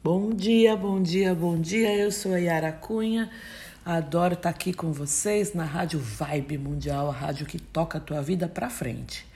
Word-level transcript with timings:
Bom 0.00 0.30
dia, 0.30 0.76
bom 0.76 1.02
dia, 1.02 1.34
bom 1.34 1.60
dia. 1.60 1.92
Eu 1.92 2.12
sou 2.12 2.32
a 2.32 2.38
Yara 2.38 2.70
Cunha. 2.70 3.28
Adoro 3.84 4.34
estar 4.34 4.48
aqui 4.48 4.72
com 4.72 4.92
vocês 4.92 5.54
na 5.54 5.64
Rádio 5.64 5.98
Vibe 5.98 6.56
Mundial, 6.56 7.08
a 7.08 7.12
rádio 7.12 7.44
que 7.44 7.58
toca 7.58 7.98
a 7.98 8.00
tua 8.00 8.22
vida 8.22 8.46
para 8.48 8.70
frente. 8.70 9.26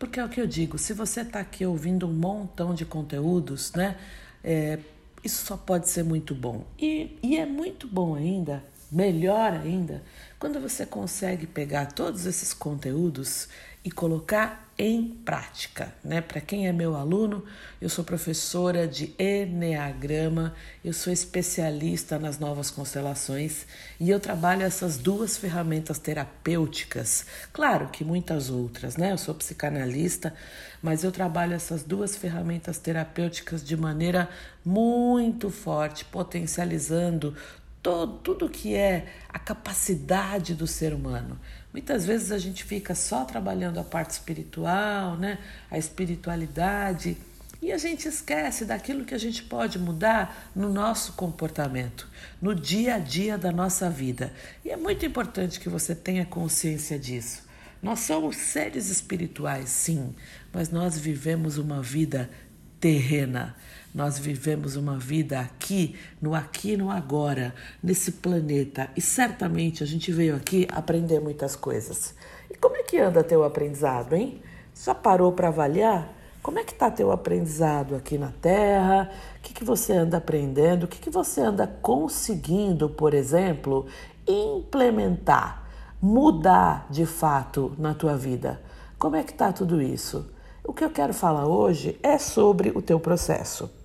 Porque 0.00 0.18
é 0.18 0.24
o 0.24 0.28
que 0.28 0.40
eu 0.40 0.48
digo, 0.48 0.78
se 0.78 0.92
você 0.92 1.20
está 1.20 1.38
aqui 1.38 1.64
ouvindo 1.64 2.08
um 2.08 2.12
montão 2.12 2.74
de 2.74 2.84
conteúdos, 2.84 3.72
né? 3.72 3.96
É, 4.42 4.80
isso 5.22 5.46
só 5.46 5.56
pode 5.56 5.88
ser 5.88 6.02
muito 6.02 6.34
bom. 6.34 6.66
E, 6.76 7.16
e 7.22 7.36
é 7.36 7.46
muito 7.46 7.86
bom 7.86 8.16
ainda, 8.16 8.64
melhor 8.90 9.52
ainda, 9.52 10.02
quando 10.40 10.58
você 10.58 10.84
consegue 10.84 11.46
pegar 11.46 11.92
todos 11.92 12.26
esses 12.26 12.52
conteúdos 12.52 13.48
e 13.84 13.92
colocar 13.92 14.69
em 14.82 15.04
prática, 15.04 15.92
né? 16.02 16.22
Para 16.22 16.40
quem 16.40 16.66
é 16.66 16.72
meu 16.72 16.96
aluno, 16.96 17.44
eu 17.82 17.90
sou 17.90 18.02
professora 18.02 18.88
de 18.88 19.14
Enneagrama, 19.18 20.54
eu 20.82 20.94
sou 20.94 21.12
especialista 21.12 22.18
nas 22.18 22.38
novas 22.38 22.70
constelações 22.70 23.66
e 24.00 24.08
eu 24.08 24.18
trabalho 24.18 24.62
essas 24.62 24.96
duas 24.96 25.36
ferramentas 25.36 25.98
terapêuticas. 25.98 27.26
Claro 27.52 27.88
que 27.88 28.02
muitas 28.02 28.48
outras, 28.48 28.96
né? 28.96 29.12
Eu 29.12 29.18
sou 29.18 29.34
psicanalista, 29.34 30.32
mas 30.80 31.04
eu 31.04 31.12
trabalho 31.12 31.52
essas 31.52 31.82
duas 31.82 32.16
ferramentas 32.16 32.78
terapêuticas 32.78 33.62
de 33.62 33.76
maneira 33.76 34.30
muito 34.64 35.50
forte, 35.50 36.06
potencializando 36.06 37.36
todo, 37.82 38.18
tudo 38.18 38.48
que 38.48 38.74
é 38.74 39.12
a 39.28 39.38
capacidade 39.38 40.54
do 40.54 40.66
ser 40.66 40.92
humano. 40.92 41.38
Muitas 41.72 42.04
vezes 42.04 42.32
a 42.32 42.38
gente 42.38 42.64
fica 42.64 42.94
só 42.94 43.24
trabalhando 43.24 43.78
a 43.78 43.84
parte 43.84 44.10
espiritual, 44.10 45.16
né? 45.16 45.38
a 45.70 45.78
espiritualidade, 45.78 47.16
e 47.62 47.72
a 47.72 47.78
gente 47.78 48.08
esquece 48.08 48.64
daquilo 48.64 49.04
que 49.04 49.14
a 49.14 49.18
gente 49.18 49.42
pode 49.42 49.78
mudar 49.78 50.50
no 50.56 50.72
nosso 50.72 51.12
comportamento, 51.12 52.08
no 52.40 52.54
dia 52.54 52.94
a 52.94 52.98
dia 52.98 53.36
da 53.36 53.52
nossa 53.52 53.90
vida. 53.90 54.32
E 54.64 54.70
é 54.70 54.76
muito 54.76 55.04
importante 55.04 55.60
que 55.60 55.68
você 55.68 55.94
tenha 55.94 56.24
consciência 56.24 56.98
disso. 56.98 57.42
Nós 57.82 58.00
somos 58.00 58.36
seres 58.36 58.88
espirituais, 58.88 59.68
sim, 59.68 60.14
mas 60.52 60.70
nós 60.70 60.98
vivemos 60.98 61.58
uma 61.58 61.82
vida 61.82 62.30
terrena. 62.78 63.54
Nós 63.92 64.20
vivemos 64.20 64.76
uma 64.76 64.96
vida 64.96 65.40
aqui, 65.40 65.98
no 66.22 66.32
aqui 66.32 66.74
e 66.74 66.76
no 66.76 66.92
agora, 66.92 67.52
nesse 67.82 68.12
planeta. 68.12 68.88
E 68.96 69.00
certamente 69.00 69.82
a 69.82 69.86
gente 69.86 70.12
veio 70.12 70.36
aqui 70.36 70.68
aprender 70.70 71.18
muitas 71.18 71.56
coisas. 71.56 72.14
E 72.48 72.54
como 72.54 72.76
é 72.76 72.84
que 72.84 72.98
anda 72.98 73.24
teu 73.24 73.42
aprendizado, 73.42 74.14
hein? 74.14 74.40
Já 74.76 74.94
parou 74.94 75.32
para 75.32 75.48
avaliar? 75.48 76.08
Como 76.40 76.60
é 76.60 76.64
que 76.64 76.72
está 76.72 76.88
teu 76.88 77.10
aprendizado 77.10 77.96
aqui 77.96 78.16
na 78.16 78.30
Terra? 78.40 79.10
O 79.38 79.42
que, 79.42 79.52
que 79.52 79.64
você 79.64 79.92
anda 79.92 80.18
aprendendo? 80.18 80.84
O 80.84 80.88
que, 80.88 81.00
que 81.00 81.10
você 81.10 81.40
anda 81.40 81.66
conseguindo, 81.66 82.88
por 82.88 83.12
exemplo, 83.12 83.86
implementar, 84.24 85.68
mudar 86.00 86.86
de 86.90 87.04
fato 87.04 87.74
na 87.76 87.92
tua 87.92 88.16
vida? 88.16 88.62
Como 89.00 89.16
é 89.16 89.24
que 89.24 89.32
está 89.32 89.52
tudo 89.52 89.82
isso? 89.82 90.32
O 90.62 90.72
que 90.72 90.84
eu 90.84 90.90
quero 90.90 91.12
falar 91.12 91.48
hoje 91.48 91.98
é 92.04 92.18
sobre 92.18 92.70
o 92.70 92.80
teu 92.80 93.00
processo 93.00 93.79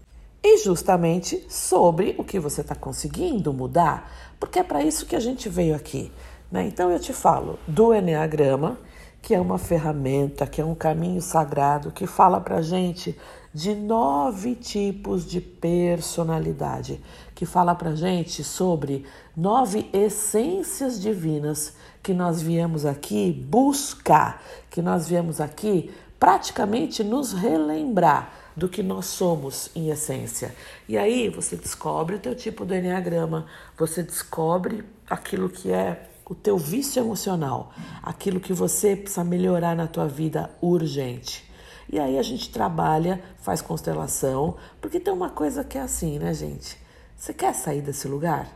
e 0.48 0.60
justamente 0.60 1.44
sobre 1.50 2.14
o 2.20 2.24
que 2.24 2.40
você 2.40 2.62
está 2.62 2.76
conseguindo 2.76 3.52
mudar, 3.52 4.12
porque 4.40 4.60
é 4.60 4.64
para 4.64 4.84
isso 4.84 5.08
que 5.08 5.16
a 5.16 5.20
gente 5.20 5.50
veio 5.50 5.76
aqui. 5.76 6.12
Né? 6.52 6.68
Então 6.68 6.92
eu 6.92 7.00
te 7.00 7.12
falo 7.14 7.58
do 7.68 7.92
Enneagrama, 7.96 8.78
que 9.24 9.34
é 9.34 9.42
uma 9.42 9.58
ferramenta, 9.58 10.46
que 10.46 10.62
é 10.62 10.64
um 10.64 10.76
caminho 10.76 11.20
sagrado, 11.20 11.90
que 11.90 12.06
fala 12.06 12.40
para 12.40 12.62
gente 12.62 13.18
de 13.52 13.74
nove 13.74 14.54
tipos 14.54 15.26
de 15.26 15.42
personalidade, 15.42 17.02
que 17.34 17.44
fala 17.44 17.74
para 17.74 17.96
gente 17.96 18.44
sobre 18.44 19.04
nove 19.36 19.90
essências 19.92 21.02
divinas 21.02 21.74
que 22.04 22.14
nós 22.14 22.40
viemos 22.40 22.86
aqui 22.86 23.32
buscar, 23.32 24.44
que 24.70 24.80
nós 24.80 25.08
viemos 25.08 25.42
aqui 25.42 25.92
praticamente 26.20 27.04
nos 27.04 27.34
relembrar 27.34 28.45
do 28.56 28.70
que 28.70 28.82
nós 28.82 29.06
somos 29.08 29.70
em 29.76 29.90
essência. 29.90 30.56
E 30.88 30.98
aí 30.98 31.30
você 31.30 31.56
descobre 31.56 32.16
o 32.16 32.20
teu 32.20 32.34
tipo 32.34 32.66
do 32.66 32.74
enneagrama, 32.74 33.46
você 33.78 34.02
descobre 34.02 34.84
aquilo 35.10 35.50
que 35.50 35.72
é 35.72 36.10
o 36.26 36.34
teu 36.34 36.58
vício 36.58 37.00
emocional, 37.00 37.72
aquilo 38.02 38.40
que 38.40 38.54
você 38.54 38.96
precisa 38.96 39.24
melhorar 39.24 39.76
na 39.76 39.88
tua 39.88 40.08
vida 40.08 40.50
urgente. 40.62 41.50
E 41.92 42.00
aí 42.00 42.18
a 42.18 42.24
gente 42.24 42.50
trabalha, 42.50 43.22
faz 43.40 43.62
constelação, 43.62 44.56
porque 44.82 45.00
tem 45.00 45.14
uma 45.14 45.30
coisa 45.30 45.64
que 45.64 45.78
é 45.78 45.82
assim, 45.82 46.18
né, 46.18 46.34
gente? 46.34 46.78
Você 47.16 47.34
quer 47.34 47.54
sair 47.54 47.82
desse 47.82 48.08
lugar? 48.08 48.50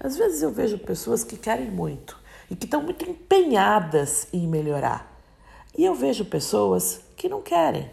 Às 0.00 0.16
vezes 0.16 0.42
eu 0.42 0.50
vejo 0.50 0.78
pessoas 0.78 1.22
que 1.22 1.36
querem 1.36 1.70
muito 1.70 2.18
e 2.50 2.56
que 2.56 2.64
estão 2.64 2.82
muito 2.82 3.08
empenhadas 3.08 4.26
em 4.32 4.46
melhorar. 4.48 5.20
E 5.76 5.84
eu 5.84 5.94
vejo 5.94 6.24
pessoas 6.24 7.00
que 7.16 7.28
não 7.28 7.40
querem 7.40 7.88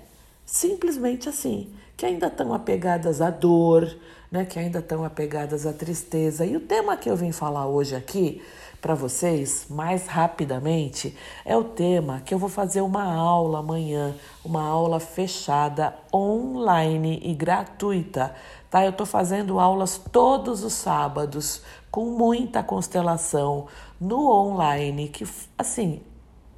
simplesmente 0.45 1.27
assim, 1.27 1.69
que 1.97 2.05
ainda 2.05 2.27
estão 2.27 2.53
apegadas 2.53 3.21
à 3.21 3.29
dor, 3.29 3.95
né, 4.31 4.45
que 4.45 4.59
ainda 4.59 4.79
estão 4.79 5.03
apegadas 5.03 5.65
à 5.65 5.73
tristeza. 5.73 6.45
E 6.45 6.55
o 6.55 6.59
tema 6.59 6.97
que 6.97 7.09
eu 7.09 7.15
vim 7.15 7.31
falar 7.31 7.67
hoje 7.67 7.95
aqui 7.95 8.41
para 8.81 8.93
vocês, 8.93 9.65
mais 9.69 10.05
rapidamente, 10.05 11.17
é 11.43 11.57
o 11.57 11.63
tema 11.63 12.21
que 12.23 12.33
eu 12.33 12.37
vou 12.37 12.49
fazer 12.49 12.81
uma 12.81 13.03
aula 13.03 13.59
amanhã, 13.59 14.13
uma 14.43 14.61
aula 14.61 14.99
fechada, 14.99 15.95
online 16.13 17.19
e 17.23 17.33
gratuita. 17.33 18.35
Tá? 18.69 18.83
Eu 18.83 18.91
estou 18.91 19.07
fazendo 19.07 19.59
aulas 19.59 19.97
todos 20.11 20.63
os 20.63 20.73
sábados, 20.73 21.63
com 21.89 22.05
muita 22.05 22.61
constelação 22.61 23.67
no 23.99 24.29
online, 24.29 25.07
que 25.07 25.25
assim 25.57 26.01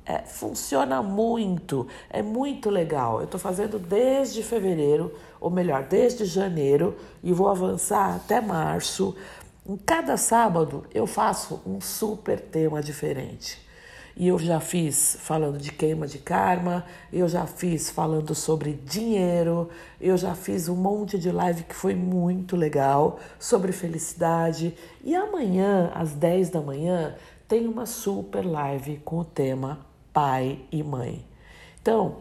é, 0.07 0.19
funciona 0.19 1.03
muito, 1.03 1.85
é 2.09 2.21
muito 2.21 2.69
legal. 2.69 3.19
Eu 3.19 3.25
estou 3.25 3.39
fazendo 3.39 3.77
desde 3.77 4.41
fevereiro, 4.41 5.13
ou 5.39 5.51
melhor, 5.51 5.83
desde 5.83 6.23
janeiro, 6.23 6.95
e 7.21 7.33
vou 7.33 7.49
avançar 7.49 8.15
até 8.15 8.39
março. 8.39 9.15
Em 9.67 9.75
cada 9.75 10.15
sábado 10.15 10.85
eu 10.93 11.05
faço 11.05 11.61
um 11.65 11.81
super 11.81 12.39
tema 12.39 12.81
diferente. 12.81 13.67
E 14.15 14.29
eu 14.29 14.39
já 14.39 14.59
fiz 14.59 15.17
falando 15.19 15.59
de 15.59 15.71
queima 15.71 16.07
de 16.07 16.17
karma, 16.17 16.85
eu 17.13 17.27
já 17.27 17.45
fiz 17.45 17.91
falando 17.91 18.33
sobre 18.33 18.73
dinheiro, 18.73 19.69
eu 20.01 20.17
já 20.17 20.33
fiz 20.33 20.67
um 20.67 20.75
monte 20.75 21.19
de 21.19 21.31
live 21.31 21.63
que 21.63 21.75
foi 21.75 21.93
muito 21.93 22.55
legal 22.55 23.19
sobre 23.37 23.71
felicidade. 23.71 24.75
E 25.03 25.13
amanhã, 25.13 25.91
às 25.93 26.13
10 26.13 26.49
da 26.49 26.61
manhã, 26.61 27.13
tem 27.47 27.67
uma 27.67 27.85
super 27.85 28.43
live 28.43 28.97
com 29.05 29.19
o 29.19 29.23
tema 29.23 29.86
pai 30.17 30.61
e 30.71 30.81
mãe. 30.81 31.23
Então, 31.79 32.15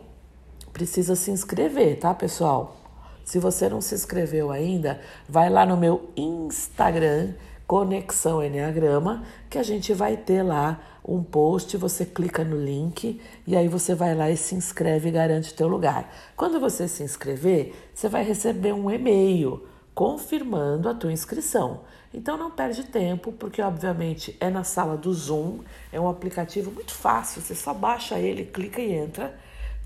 precisa 0.71 1.17
se 1.17 1.31
inscrever, 1.31 1.99
tá, 1.99 2.13
pessoal? 2.13 2.77
Se 3.25 3.39
você 3.39 3.71
não 3.71 3.81
se 3.81 3.95
inscreveu 3.95 4.51
ainda, 4.51 5.01
vai 5.27 5.49
lá 5.49 5.65
no 5.65 5.79
meu 5.79 6.11
Instagram, 6.15 7.33
Conexão 7.67 8.45
Enneagrama, 8.45 9.25
que 9.49 9.57
a 9.57 9.63
gente 9.63 9.95
vai 9.95 10.15
ter 10.15 10.43
lá 10.43 10.79
um 11.03 11.23
post, 11.23 11.75
você 11.79 12.05
clica 12.05 12.45
no 12.45 12.63
link 12.63 13.19
e 13.47 13.57
aí 13.57 13.67
você 13.67 13.95
vai 13.95 14.15
lá 14.15 14.31
e 14.31 14.37
se 14.37 14.55
inscreve 14.55 15.09
e 15.09 15.13
garante 15.13 15.55
teu 15.55 15.67
lugar. 15.67 16.15
Quando 16.37 16.61
você 16.61 16.87
se 16.87 17.03
inscrever, 17.03 17.73
você 17.95 18.11
vai 18.11 18.23
receber 18.23 18.75
um 18.75 18.91
e-mail 18.91 19.67
confirmando 19.97 20.91
a 20.91 20.95
tua 20.95 21.11
inscrição. 21.11 21.81
Então 22.13 22.37
não 22.37 22.51
perde 22.51 22.85
tempo, 22.85 23.33
porque 23.33 23.63
obviamente 23.63 24.37
é 24.39 24.51
na 24.51 24.63
sala 24.63 24.95
do 24.95 25.11
Zoom, 25.11 25.61
é 25.91 25.99
um 25.99 26.07
aplicativo 26.07 26.71
muito 26.71 26.93
fácil, 26.93 27.41
você 27.41 27.55
só 27.55 27.73
baixa 27.73 28.19
ele, 28.19 28.45
clica 28.45 28.79
e 28.79 28.93
entra, 28.93 29.35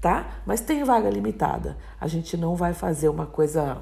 tá? 0.00 0.42
Mas 0.44 0.60
tem 0.60 0.82
vaga 0.82 1.08
limitada. 1.08 1.78
A 2.00 2.08
gente 2.08 2.36
não 2.36 2.56
vai 2.56 2.74
fazer 2.74 3.08
uma 3.08 3.24
coisa 3.24 3.80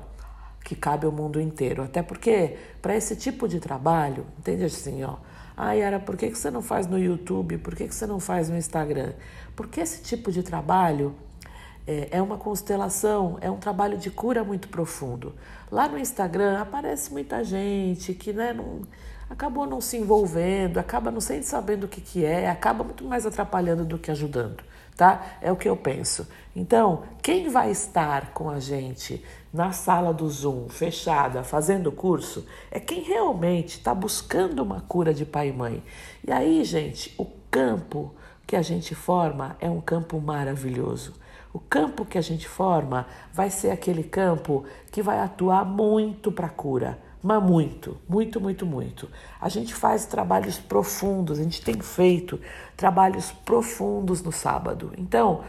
que 0.63 0.77
cabe 0.77 1.07
ao 1.07 1.13
mundo 1.13 1.41
inteiro, 1.41 1.83
até 1.83 2.03
porque 2.03 2.59
para 2.83 2.95
esse 2.95 3.17
tipo 3.17 3.49
de 3.49 3.59
trabalho, 3.59 4.27
entende 4.39 4.65
assim, 4.65 5.03
ó. 5.03 5.17
Ah, 5.57 5.73
Yara, 5.73 5.99
por 5.99 6.15
que, 6.15 6.29
que 6.29 6.37
você 6.37 6.51
não 6.51 6.61
faz 6.61 6.87
no 6.87 6.99
YouTube? 6.99 7.57
Por 7.57 7.75
que, 7.75 7.89
que 7.89 7.95
você 7.95 8.07
não 8.07 8.21
faz 8.21 8.51
no 8.51 8.57
Instagram? 8.59 9.15
Porque 9.57 9.81
esse 9.81 10.03
tipo 10.03 10.31
de 10.31 10.43
trabalho 10.43 11.15
é, 11.89 12.09
é 12.19 12.23
uma 12.23 12.37
constelação, 12.37 13.39
é 13.41 13.51
um 13.51 13.57
trabalho 13.57 13.97
de 13.97 14.11
cura 14.11 14.45
muito 14.45 14.69
profundo. 14.69 15.35
Lá 15.73 15.89
no 15.89 15.99
Instagram 15.99 16.61
aparece 16.61 17.11
muita 17.11 17.43
gente 17.43 18.13
que 18.13 18.31
né, 18.31 18.53
não, 18.53 18.83
acabou 19.31 19.67
não 19.67 19.81
se 19.81 19.97
envolvendo, 19.97 20.77
acaba 20.77 21.11
não 21.11 21.21
sendo 21.21 21.45
sabendo 21.45 21.85
o 21.85 21.89
que, 21.89 22.03
que 22.03 22.27
é, 22.27 22.51
acaba 22.51 22.85
muito 22.85 23.03
mais 23.05 23.25
atrapalhando 23.25 23.87
do 23.87 23.99
que 23.99 24.11
ajudando, 24.11 24.63
tá? 24.99 25.39
É 25.41 25.51
o 25.51 25.57
que 25.57 25.67
eu 25.67 25.79
penso. 25.79 26.29
Então, 26.55 27.05
quem 27.23 27.49
vai 27.49 27.71
estar 27.71 28.35
com 28.35 28.51
a 28.51 28.61
gente 28.61 29.25
na 29.51 29.73
sala 29.73 30.13
do 30.13 30.29
Zoom, 30.29 30.69
fechada, 30.69 31.43
fazendo 31.43 31.87
o 31.87 31.93
curso, 31.93 32.47
é 32.71 32.79
quem 32.79 33.01
realmente 33.01 33.79
está 33.79 33.95
buscando 33.95 34.63
uma 34.63 34.83
cura 34.83 35.15
de 35.15 35.25
pai 35.25 35.49
e 35.49 35.53
mãe. 35.55 35.83
E 36.27 36.31
aí, 36.31 36.63
gente, 36.65 37.15
o 37.17 37.25
campo 37.51 38.15
que 38.47 38.57
a 38.57 38.61
gente 38.61 38.95
forma 38.95 39.57
é 39.59 39.71
um 39.71 39.81
campo 39.81 40.21
maravilhoso 40.21 41.15
O 41.53 41.59
campo 41.59 42.05
que 42.05 42.19
a 42.19 42.23
gente 42.23 42.47
forma 42.47 43.07
vai 43.33 43.51
ser 43.51 43.71
aquele 43.71 44.05
campo 44.05 44.65
que 44.93 45.03
vai 45.03 45.19
atuar 45.19 45.65
muito 45.65 46.31
para 46.31 46.47
a 46.47 46.51
cura, 46.51 46.99
mas 47.23 47.43
muito, 47.43 47.97
muito, 48.09 48.41
muito, 48.41 48.67
muito. 48.67 49.09
A 49.41 49.49
gente 49.49 49.75
faz 49.75 50.05
trabalhos 50.05 50.59
profundos, 50.59 51.39
a 51.39 51.43
gente 51.43 51.63
tem 51.63 51.81
feito 51.81 52.39
trabalhos 52.77 53.33
profundos 53.33 54.23
no 54.23 54.31
sábado. 54.31 54.93
Então, 54.97 55.43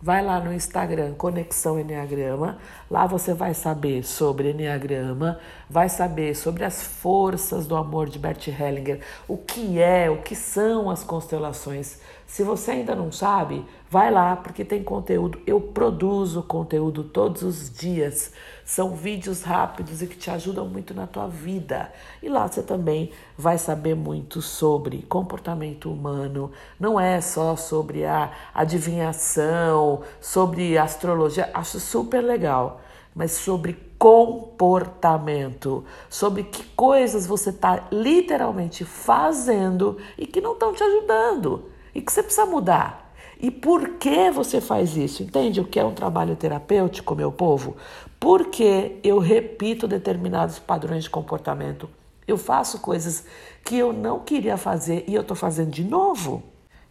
Vai 0.00 0.22
lá 0.22 0.38
no 0.38 0.52
Instagram 0.52 1.14
Conexão 1.14 1.80
Enneagrama. 1.80 2.58
Lá 2.90 3.06
você 3.06 3.32
vai 3.32 3.54
saber 3.54 4.04
sobre 4.04 4.50
Enneagrama, 4.50 5.40
vai 5.70 5.88
saber 5.88 6.36
sobre 6.36 6.64
as 6.64 6.82
forças 6.82 7.66
do 7.66 7.74
amor 7.74 8.08
de 8.08 8.18
Bert 8.18 8.46
Hellinger, 8.46 9.00
o 9.26 9.38
que 9.38 9.80
é, 9.80 10.10
o 10.10 10.18
que 10.18 10.36
são 10.36 10.90
as 10.90 11.02
constelações. 11.02 11.98
Se 12.26 12.42
você 12.42 12.72
ainda 12.72 12.94
não 12.94 13.12
sabe, 13.12 13.64
vai 13.88 14.10
lá 14.10 14.34
porque 14.34 14.64
tem 14.64 14.82
conteúdo. 14.82 15.40
Eu 15.46 15.60
produzo 15.60 16.42
conteúdo 16.42 17.04
todos 17.04 17.42
os 17.42 17.70
dias. 17.70 18.32
São 18.64 18.96
vídeos 18.96 19.42
rápidos 19.42 20.02
e 20.02 20.08
que 20.08 20.16
te 20.16 20.28
ajudam 20.28 20.66
muito 20.66 20.92
na 20.92 21.06
tua 21.06 21.28
vida. 21.28 21.92
E 22.20 22.28
lá 22.28 22.48
você 22.48 22.62
também 22.62 23.12
vai 23.38 23.58
saber 23.58 23.94
muito 23.94 24.42
sobre 24.42 25.02
comportamento 25.02 25.90
humano. 25.90 26.50
Não 26.80 26.98
é 26.98 27.20
só 27.20 27.54
sobre 27.54 28.04
a 28.04 28.32
adivinhação, 28.52 30.02
sobre 30.20 30.76
astrologia. 30.76 31.48
Acho 31.54 31.78
super 31.78 32.20
legal. 32.20 32.80
Mas 33.14 33.32
sobre 33.32 33.74
comportamento, 33.98 35.84
sobre 36.10 36.42
que 36.42 36.64
coisas 36.74 37.24
você 37.24 37.50
está 37.50 37.84
literalmente 37.90 38.84
fazendo 38.84 39.96
e 40.18 40.26
que 40.26 40.40
não 40.40 40.52
estão 40.54 40.74
te 40.74 40.82
ajudando 40.82 41.75
e 41.96 42.02
que 42.02 42.12
você 42.12 42.22
precisa 42.22 42.44
mudar. 42.44 43.14
E 43.40 43.50
por 43.50 43.94
que 43.94 44.30
você 44.30 44.60
faz 44.60 44.96
isso? 44.96 45.22
Entende 45.22 45.60
o 45.60 45.64
que 45.64 45.80
é 45.80 45.84
um 45.84 45.94
trabalho 45.94 46.36
terapêutico, 46.36 47.14
meu 47.14 47.32
povo? 47.32 47.76
Porque 48.20 48.98
eu 49.02 49.18
repito 49.18 49.88
determinados 49.88 50.58
padrões 50.58 51.04
de 51.04 51.10
comportamento. 51.10 51.88
Eu 52.28 52.36
faço 52.36 52.80
coisas 52.80 53.24
que 53.64 53.78
eu 53.78 53.92
não 53.92 54.20
queria 54.20 54.56
fazer 54.56 55.04
e 55.06 55.14
eu 55.14 55.22
estou 55.22 55.36
fazendo 55.36 55.70
de 55.70 55.84
novo. 55.84 56.42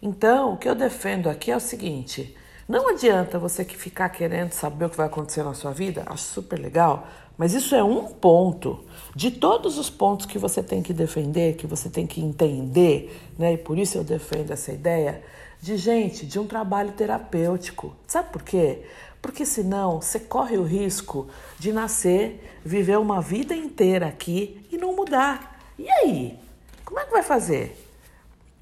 Então, 0.01 0.53
o 0.53 0.57
que 0.57 0.67
eu 0.67 0.75
defendo 0.75 1.29
aqui 1.29 1.51
é 1.51 1.55
o 1.55 1.59
seguinte: 1.59 2.35
não 2.67 2.89
adianta 2.89 3.37
você 3.37 3.63
que 3.63 3.77
ficar 3.77 4.09
querendo 4.09 4.53
saber 4.53 4.85
o 4.85 4.89
que 4.89 4.97
vai 4.97 5.05
acontecer 5.05 5.43
na 5.43 5.53
sua 5.53 5.71
vida, 5.71 6.03
acho 6.07 6.23
super 6.23 6.59
legal, 6.59 7.07
mas 7.37 7.53
isso 7.53 7.75
é 7.75 7.83
um 7.83 8.05
ponto 8.05 8.83
de 9.15 9.31
todos 9.31 9.77
os 9.77 9.89
pontos 9.89 10.25
que 10.25 10.37
você 10.37 10.61
tem 10.61 10.81
que 10.81 10.93
defender, 10.93 11.55
que 11.55 11.67
você 11.67 11.89
tem 11.89 12.05
que 12.05 12.21
entender, 12.21 13.17
né? 13.37 13.53
E 13.53 13.57
por 13.57 13.77
isso 13.77 13.97
eu 13.97 14.03
defendo 14.03 14.51
essa 14.51 14.71
ideia 14.71 15.23
de 15.61 15.77
gente, 15.77 16.25
de 16.25 16.39
um 16.39 16.45
trabalho 16.45 16.91
terapêutico. 16.91 17.95
Sabe 18.07 18.29
por 18.31 18.43
quê? 18.43 18.83
Porque 19.21 19.45
senão 19.45 20.01
você 20.01 20.19
corre 20.19 20.57
o 20.57 20.63
risco 20.63 21.27
de 21.57 21.73
nascer, 21.73 22.59
viver 22.63 22.99
uma 22.99 23.21
vida 23.21 23.55
inteira 23.55 24.07
aqui 24.07 24.65
e 24.71 24.77
não 24.77 24.95
mudar. 24.95 25.59
E 25.79 25.89
aí? 25.89 26.37
Como 26.83 26.99
é 26.99 27.05
que 27.05 27.11
vai 27.11 27.23
fazer? 27.23 27.84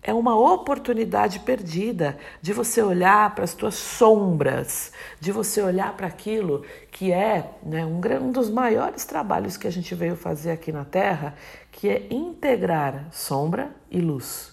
É 0.04 0.14
uma 0.14 0.36
oportunidade 0.36 1.40
perdida 1.40 2.18
de 2.42 2.52
você 2.52 2.82
olhar 2.82 3.34
para 3.34 3.46
as 3.46 3.54
tuas 3.54 3.76
sombras, 3.76 4.92
de 5.18 5.32
você 5.32 5.62
olhar 5.62 5.96
para 5.96 6.08
aquilo 6.08 6.66
que 6.92 7.14
é 7.14 7.50
né, 7.64 7.86
um, 7.86 8.02
um 8.22 8.32
dos 8.32 8.50
maiores 8.50 9.06
trabalhos 9.06 9.56
que 9.56 9.66
a 9.66 9.72
gente 9.72 9.96
veio 9.96 10.18
fazer 10.18 10.52
aqui 10.52 10.74
na 10.74 10.84
Terra, 10.84 11.36
que 11.72 11.88
é 11.88 12.06
integrar 12.12 13.08
sombra 13.12 13.74
e 13.90 14.02
luz. 14.02 14.52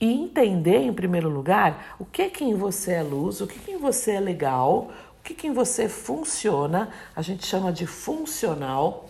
E 0.00 0.10
entender, 0.10 0.78
em 0.78 0.92
primeiro 0.92 1.28
lugar, 1.28 1.96
o 1.98 2.06
que 2.06 2.30
que 2.30 2.44
em 2.44 2.54
você 2.54 2.92
é 2.92 3.02
luz, 3.02 3.42
o 3.42 3.46
que 3.46 3.58
que 3.58 3.72
em 3.72 3.78
você 3.78 4.12
é 4.12 4.20
legal, 4.20 4.90
o 5.18 5.22
que 5.22 5.34
que 5.34 5.48
em 5.48 5.52
você 5.52 5.86
funciona, 5.86 6.88
a 7.14 7.20
gente 7.20 7.44
chama 7.44 7.70
de 7.70 7.86
funcional, 7.86 9.07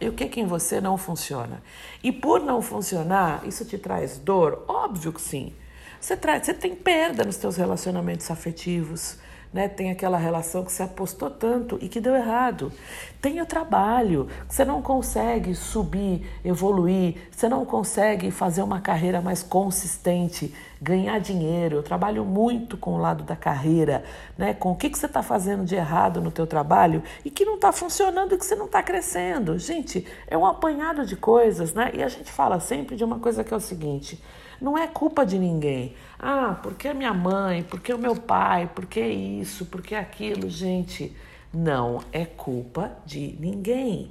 e 0.00 0.08
o 0.08 0.12
que 0.12 0.26
que 0.26 0.40
em 0.40 0.46
você 0.46 0.80
não 0.80 0.96
funciona. 0.96 1.62
E 2.02 2.12
por 2.12 2.40
não 2.40 2.62
funcionar, 2.62 3.46
isso 3.46 3.64
te 3.64 3.78
traz 3.78 4.18
dor? 4.18 4.64
Óbvio 4.68 5.12
que 5.12 5.20
sim. 5.20 5.52
Você, 6.00 6.16
traz, 6.16 6.46
você 6.46 6.54
tem 6.54 6.74
perda 6.74 7.24
nos 7.24 7.36
seus 7.36 7.56
relacionamentos 7.56 8.30
afetivos, 8.30 9.18
né? 9.52 9.68
Tem 9.68 9.90
aquela 9.90 10.18
relação 10.18 10.64
que 10.64 10.72
você 10.72 10.82
apostou 10.82 11.30
tanto 11.30 11.78
e 11.80 11.88
que 11.88 12.00
deu 12.00 12.14
errado. 12.14 12.72
Tem 13.20 13.40
o 13.40 13.46
trabalho, 13.46 14.28
você 14.48 14.64
não 14.64 14.80
consegue 14.80 15.54
subir, 15.54 16.24
evoluir, 16.44 17.16
você 17.30 17.48
não 17.48 17.64
consegue 17.64 18.30
fazer 18.30 18.62
uma 18.62 18.80
carreira 18.80 19.20
mais 19.20 19.42
consistente, 19.42 20.54
ganhar 20.80 21.18
dinheiro. 21.18 21.76
Eu 21.76 21.82
trabalho 21.82 22.24
muito 22.24 22.76
com 22.76 22.94
o 22.94 22.98
lado 22.98 23.24
da 23.24 23.34
carreira, 23.34 24.04
né? 24.36 24.54
Com 24.54 24.72
o 24.72 24.76
que, 24.76 24.90
que 24.90 24.98
você 24.98 25.06
está 25.06 25.22
fazendo 25.22 25.64
de 25.64 25.74
errado 25.74 26.20
no 26.20 26.30
teu 26.30 26.46
trabalho 26.46 27.02
e 27.24 27.30
que 27.30 27.44
não 27.44 27.56
está 27.56 27.72
funcionando 27.72 28.34
e 28.34 28.38
que 28.38 28.46
você 28.46 28.54
não 28.54 28.66
está 28.66 28.82
crescendo. 28.82 29.58
Gente, 29.58 30.06
é 30.26 30.36
um 30.36 30.46
apanhado 30.46 31.04
de 31.04 31.16
coisas, 31.16 31.74
né? 31.74 31.90
E 31.94 32.02
a 32.02 32.08
gente 32.08 32.30
fala 32.30 32.60
sempre 32.60 32.94
de 32.94 33.02
uma 33.02 33.18
coisa 33.18 33.42
que 33.42 33.52
é 33.52 33.56
o 33.56 33.60
seguinte 33.60 34.22
não 34.60 34.76
é 34.76 34.86
culpa 34.86 35.24
de 35.24 35.38
ninguém. 35.38 35.94
Ah, 36.18 36.58
porque 36.62 36.88
a 36.88 36.94
minha 36.94 37.14
mãe, 37.14 37.62
porque 37.62 37.92
o 37.92 37.98
meu 37.98 38.16
pai, 38.16 38.70
porque 38.74 39.00
isso, 39.00 39.66
porque 39.66 39.94
aquilo, 39.94 40.48
gente. 40.48 41.14
Não 41.52 42.00
é 42.12 42.26
culpa 42.26 42.98
de 43.06 43.34
ninguém. 43.40 44.10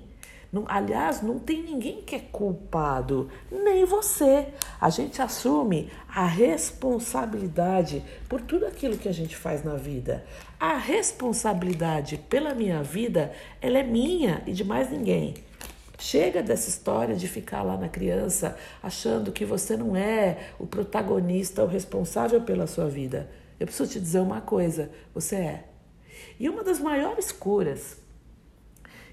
Não, 0.51 0.65
aliás, 0.67 1.21
não 1.21 1.37
tem 1.37 1.61
ninguém 1.61 2.01
que 2.01 2.15
é 2.15 2.19
culpado, 2.19 3.29
nem 3.51 3.85
você. 3.85 4.47
A 4.79 4.89
gente 4.89 5.21
assume 5.21 5.91
a 6.07 6.25
responsabilidade 6.25 8.01
por 8.29 8.41
tudo 8.41 8.65
aquilo 8.65 8.97
que 8.97 9.09
a 9.09 9.13
gente 9.13 9.35
faz 9.35 9.63
na 9.63 9.75
vida. 9.75 10.25
A 10.59 10.77
responsabilidade 10.77 12.17
pela 12.29 12.55
minha 12.55 12.81
vida, 12.81 13.31
ela 13.61 13.77
é 13.77 13.83
minha 13.83 14.41
e 14.47 14.53
de 14.53 14.63
mais 14.63 14.89
ninguém. 14.89 15.35
Chega 15.97 16.43
dessa 16.43 16.69
história 16.69 17.15
de 17.15 17.27
ficar 17.27 17.63
lá 17.63 17.75
na 17.75 17.89
criança 17.89 18.55
achando 18.83 19.31
que 19.31 19.43
você 19.43 19.75
não 19.75 19.95
é 19.95 20.51
o 20.59 20.67
protagonista, 20.67 21.63
o 21.63 21.67
responsável 21.67 22.41
pela 22.41 22.67
sua 22.67 22.87
vida. 22.87 23.29
Eu 23.59 23.65
preciso 23.65 23.91
te 23.91 23.99
dizer 23.99 24.19
uma 24.19 24.39
coisa: 24.39 24.91
você 25.13 25.35
é. 25.35 25.63
E 26.39 26.47
uma 26.47 26.63
das 26.63 26.79
maiores 26.79 27.31
curas 27.31 27.97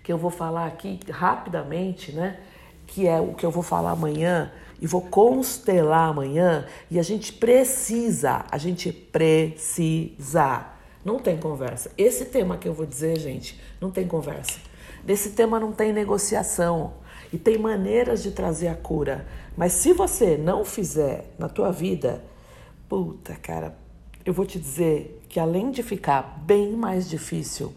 que 0.02 0.12
eu 0.12 0.18
vou 0.18 0.30
falar 0.30 0.66
aqui 0.66 1.00
rapidamente, 1.10 2.12
né? 2.12 2.38
Que 2.86 3.06
é 3.06 3.18
o 3.18 3.32
que 3.32 3.46
eu 3.46 3.50
vou 3.50 3.62
falar 3.62 3.92
amanhã 3.92 4.52
e 4.78 4.86
vou 4.86 5.00
constelar 5.00 6.10
amanhã. 6.10 6.66
E 6.90 6.98
a 6.98 7.02
gente 7.02 7.32
precisa, 7.32 8.44
a 8.50 8.58
gente 8.58 8.92
precisa. 8.92 10.66
Não 11.02 11.18
tem 11.18 11.38
conversa. 11.38 11.90
Esse 11.96 12.26
tema 12.26 12.58
que 12.58 12.68
eu 12.68 12.74
vou 12.74 12.84
dizer, 12.84 13.18
gente, 13.18 13.58
não 13.80 13.90
tem 13.90 14.06
conversa. 14.06 14.58
Desse 15.04 15.30
tema 15.30 15.60
não 15.60 15.70
tem 15.70 15.92
negociação 15.92 16.94
e 17.32 17.36
tem 17.36 17.58
maneiras 17.58 18.22
de 18.22 18.30
trazer 18.30 18.68
a 18.68 18.74
cura. 18.74 19.26
Mas 19.56 19.72
se 19.72 19.92
você 19.92 20.36
não 20.36 20.64
fizer 20.64 21.34
na 21.38 21.48
tua 21.48 21.70
vida, 21.70 22.24
puta, 22.88 23.34
cara, 23.34 23.76
eu 24.24 24.32
vou 24.32 24.46
te 24.46 24.58
dizer 24.58 25.22
que 25.28 25.38
além 25.38 25.70
de 25.70 25.82
ficar 25.82 26.40
bem 26.46 26.72
mais 26.72 27.08
difícil, 27.08 27.72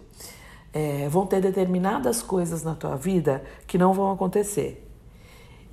é, 0.72 1.10
vão 1.10 1.26
ter 1.26 1.42
determinadas 1.42 2.22
coisas 2.22 2.64
na 2.64 2.76
tua 2.76 2.96
vida 2.96 3.44
que 3.66 3.78
não 3.78 3.94
vão 3.94 4.12
acontecer. 4.12 4.88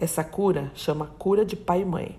Essa 0.00 0.24
cura 0.24 0.72
chama 0.74 1.06
cura 1.18 1.44
de 1.44 1.54
pai 1.54 1.82
e 1.82 1.84
mãe. 1.84 2.18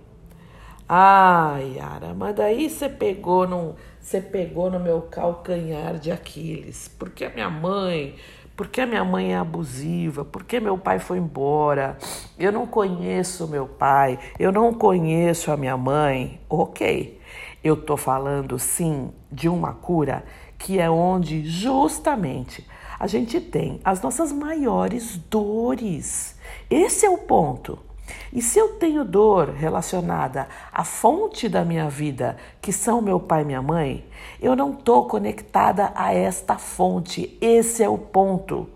Ai, 0.88 1.78
Yara, 1.78 2.14
mas 2.14 2.36
daí 2.36 2.70
você 2.70 2.88
pegou 2.88 3.48
no, 3.48 3.76
você 4.00 4.22
pegou 4.22 4.70
no 4.70 4.80
meu 4.80 5.02
calcanhar 5.02 5.98
de 5.98 6.12
Aquiles, 6.12 6.88
porque 6.88 7.26
a 7.26 7.30
minha 7.32 7.50
mãe 7.50 8.16
por 8.56 8.70
que 8.70 8.86
minha 8.86 9.04
mãe 9.04 9.34
é 9.34 9.38
abusiva? 9.38 10.24
Por 10.24 10.44
que 10.44 10.60
meu 10.60 10.78
pai 10.78 10.98
foi 10.98 11.18
embora? 11.18 11.98
Eu 12.40 12.52
não 12.52 12.66
conheço 12.66 13.48
meu 13.48 13.68
pai, 13.68 14.18
eu 14.40 14.52
não 14.52 14.74
conheço 14.74 15.52
a 15.52 15.58
minha 15.58 15.76
mãe. 15.76 16.40
Ok, 16.50 17.20
eu 17.64 17.74
estou 17.74 17.98
falando 17.98 18.58
sim 18.58 19.12
de 19.30 19.50
uma 19.50 19.74
cura 19.74 20.24
que 20.58 20.80
é 20.80 20.90
onde 20.90 21.46
justamente 21.46 22.66
a 22.98 23.08
gente 23.08 23.42
tem 23.42 23.82
as 23.84 24.02
nossas 24.02 24.32
maiores 24.32 25.18
dores. 25.30 26.40
Esse 26.70 27.06
é 27.06 27.10
o 27.10 27.18
ponto. 27.18 27.85
E 28.32 28.42
se 28.42 28.60
eu 28.60 28.74
tenho 28.74 29.06
dor 29.06 29.50
relacionada 29.50 30.48
à 30.72 30.84
fonte 30.84 31.48
da 31.48 31.64
minha 31.64 31.90
vida, 31.90 32.38
que 32.62 32.72
são 32.72 33.02
meu 33.02 33.20
pai 33.20 33.42
e 33.42 33.46
minha 33.46 33.62
mãe, 33.62 34.06
eu 34.42 34.56
não 34.56 34.72
estou 34.72 35.08
conectada 35.08 35.92
a 35.96 36.14
esta 36.14 36.58
fonte. 36.58 37.38
Esse 37.42 37.84
é 37.84 37.90
o 37.90 37.98
ponto. 37.98 38.70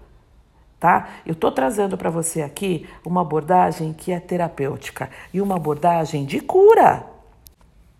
Tá? 0.79 1.09
Eu 1.25 1.33
estou 1.33 1.51
trazendo 1.51 1.97
para 1.97 2.09
você 2.09 2.41
aqui 2.41 2.87
uma 3.05 3.21
abordagem 3.21 3.91
que 3.91 4.13
é 4.13 4.19
terapêutica 4.19 5.09
e 5.33 5.41
uma 5.41 5.57
abordagem 5.57 6.25
de 6.25 6.39
cura. 6.39 7.05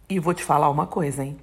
E 0.10 0.18
vou 0.18 0.34
te 0.34 0.44
falar 0.44 0.70
uma 0.70 0.88
coisa, 0.88 1.24
hein? 1.24 1.38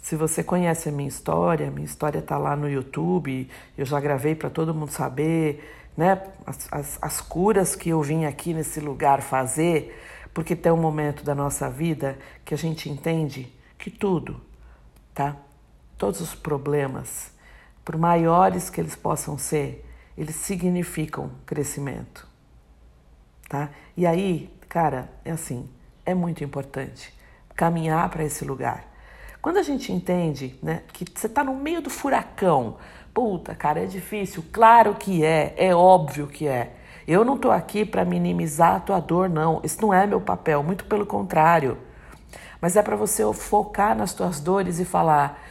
Se 0.00 0.16
você 0.16 0.42
conhece 0.42 0.88
a 0.88 0.92
minha 0.92 1.08
história, 1.08 1.70
minha 1.70 1.84
história 1.84 2.20
está 2.20 2.38
lá 2.38 2.54
no 2.54 2.70
YouTube, 2.70 3.50
eu 3.76 3.84
já 3.84 4.00
gravei 4.00 4.34
para 4.36 4.48
todo 4.48 4.72
mundo 4.72 4.92
saber 4.92 5.85
né? 5.96 6.22
As, 6.46 6.68
as, 6.70 6.98
as 7.00 7.20
curas 7.20 7.74
que 7.74 7.90
eu 7.90 8.02
vim 8.02 8.24
aqui 8.24 8.52
nesse 8.52 8.80
lugar 8.80 9.22
fazer, 9.22 9.98
porque 10.34 10.54
tem 10.54 10.70
um 10.70 10.76
momento 10.76 11.24
da 11.24 11.34
nossa 11.34 11.70
vida 11.70 12.18
que 12.44 12.54
a 12.54 12.58
gente 12.58 12.90
entende 12.90 13.52
que 13.78 13.90
tudo, 13.90 14.40
tá? 15.14 15.36
todos 15.96 16.20
os 16.20 16.34
problemas, 16.34 17.30
por 17.84 17.96
maiores 17.96 18.68
que 18.68 18.80
eles 18.80 18.96
possam 18.96 19.38
ser, 19.38 19.84
eles 20.16 20.36
significam 20.36 21.30
crescimento, 21.44 22.26
tá? 23.48 23.70
E 23.96 24.06
aí, 24.06 24.50
cara, 24.68 25.10
é 25.24 25.30
assim, 25.30 25.68
é 26.04 26.14
muito 26.14 26.42
importante 26.42 27.12
caminhar 27.54 28.08
para 28.10 28.24
esse 28.24 28.44
lugar. 28.44 28.92
Quando 29.40 29.58
a 29.58 29.62
gente 29.62 29.92
entende, 29.92 30.58
né, 30.62 30.82
que 30.92 31.04
você 31.14 31.26
está 31.26 31.44
no 31.44 31.54
meio 31.54 31.80
do 31.80 31.88
furacão, 31.90 32.76
puta, 33.16 33.54
cara, 33.54 33.82
é 33.82 33.86
difícil, 33.86 34.44
claro 34.52 34.94
que 34.94 35.24
é, 35.24 35.54
é 35.56 35.74
óbvio 35.74 36.26
que 36.26 36.46
é. 36.46 36.74
Eu 37.08 37.24
não 37.24 37.36
estou 37.36 37.50
aqui 37.50 37.82
para 37.82 38.04
minimizar 38.04 38.74
a 38.74 38.80
tua 38.80 39.00
dor, 39.00 39.26
não. 39.30 39.58
Isso 39.64 39.80
não 39.80 39.94
é 39.94 40.06
meu 40.06 40.20
papel, 40.20 40.62
muito 40.62 40.84
pelo 40.84 41.06
contrário. 41.06 41.78
Mas 42.60 42.76
é 42.76 42.82
para 42.82 42.94
você 42.94 43.22
focar 43.32 43.96
nas 43.96 44.12
tuas 44.12 44.38
dores 44.38 44.78
e 44.80 44.84
falar, 44.84 45.42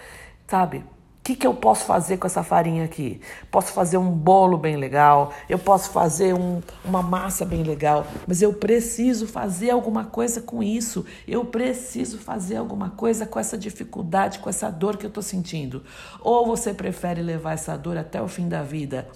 sabe? 0.45 0.83
Que, 1.25 1.35
que 1.35 1.47
eu 1.47 1.55
posso 1.55 1.85
fazer 1.85 2.17
com 2.17 2.27
essa 2.27 2.43
farinha 2.43 2.85
aqui? 2.85 3.19
Posso 3.49 3.73
fazer 3.73 3.97
um 3.97 4.11
bolo 4.11 4.59
bem 4.59 4.75
legal, 4.75 5.33
eu 5.49 5.57
posso 5.57 5.89
fazer 5.89 6.35
um, 6.35 6.61
uma 6.83 7.01
massa 7.01 7.43
bem 7.43 7.63
legal, 7.63 8.05
mas 8.27 8.43
eu 8.43 8.53
preciso 8.53 9.25
fazer 9.25 9.71
alguma 9.71 10.05
coisa 10.05 10.39
com 10.39 10.61
isso. 10.61 11.03
Eu 11.27 11.43
preciso 11.43 12.19
fazer 12.19 12.57
alguma 12.57 12.91
coisa 12.91 13.25
com 13.25 13.39
essa 13.39 13.57
dificuldade, 13.57 14.37
com 14.37 14.47
essa 14.47 14.69
dor 14.69 14.97
que 14.97 15.05
eu 15.07 15.07
estou 15.07 15.23
sentindo. 15.23 15.81
Ou 16.21 16.45
você 16.45 16.75
prefere 16.75 17.23
levar 17.23 17.53
essa 17.53 17.75
dor 17.75 17.97
até 17.97 18.21
o 18.21 18.27
fim 18.27 18.47
da 18.47 18.61
vida 18.61 19.07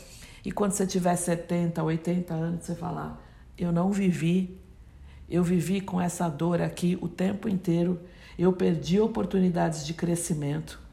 e 0.43 0.51
quando 0.51 0.71
você 0.71 0.87
tiver 0.87 1.15
70, 1.15 1.83
80 1.83 2.33
anos, 2.33 2.65
você 2.65 2.73
falar: 2.73 3.23
Eu 3.55 3.71
não 3.71 3.91
vivi, 3.91 4.57
eu 5.29 5.43
vivi 5.43 5.79
com 5.79 6.01
essa 6.01 6.27
dor 6.27 6.59
aqui 6.59 6.97
o 7.03 7.07
tempo 7.07 7.47
inteiro, 7.47 7.99
eu 8.35 8.51
perdi 8.51 8.99
oportunidades 8.99 9.85
de 9.85 9.93
crescimento 9.93 10.88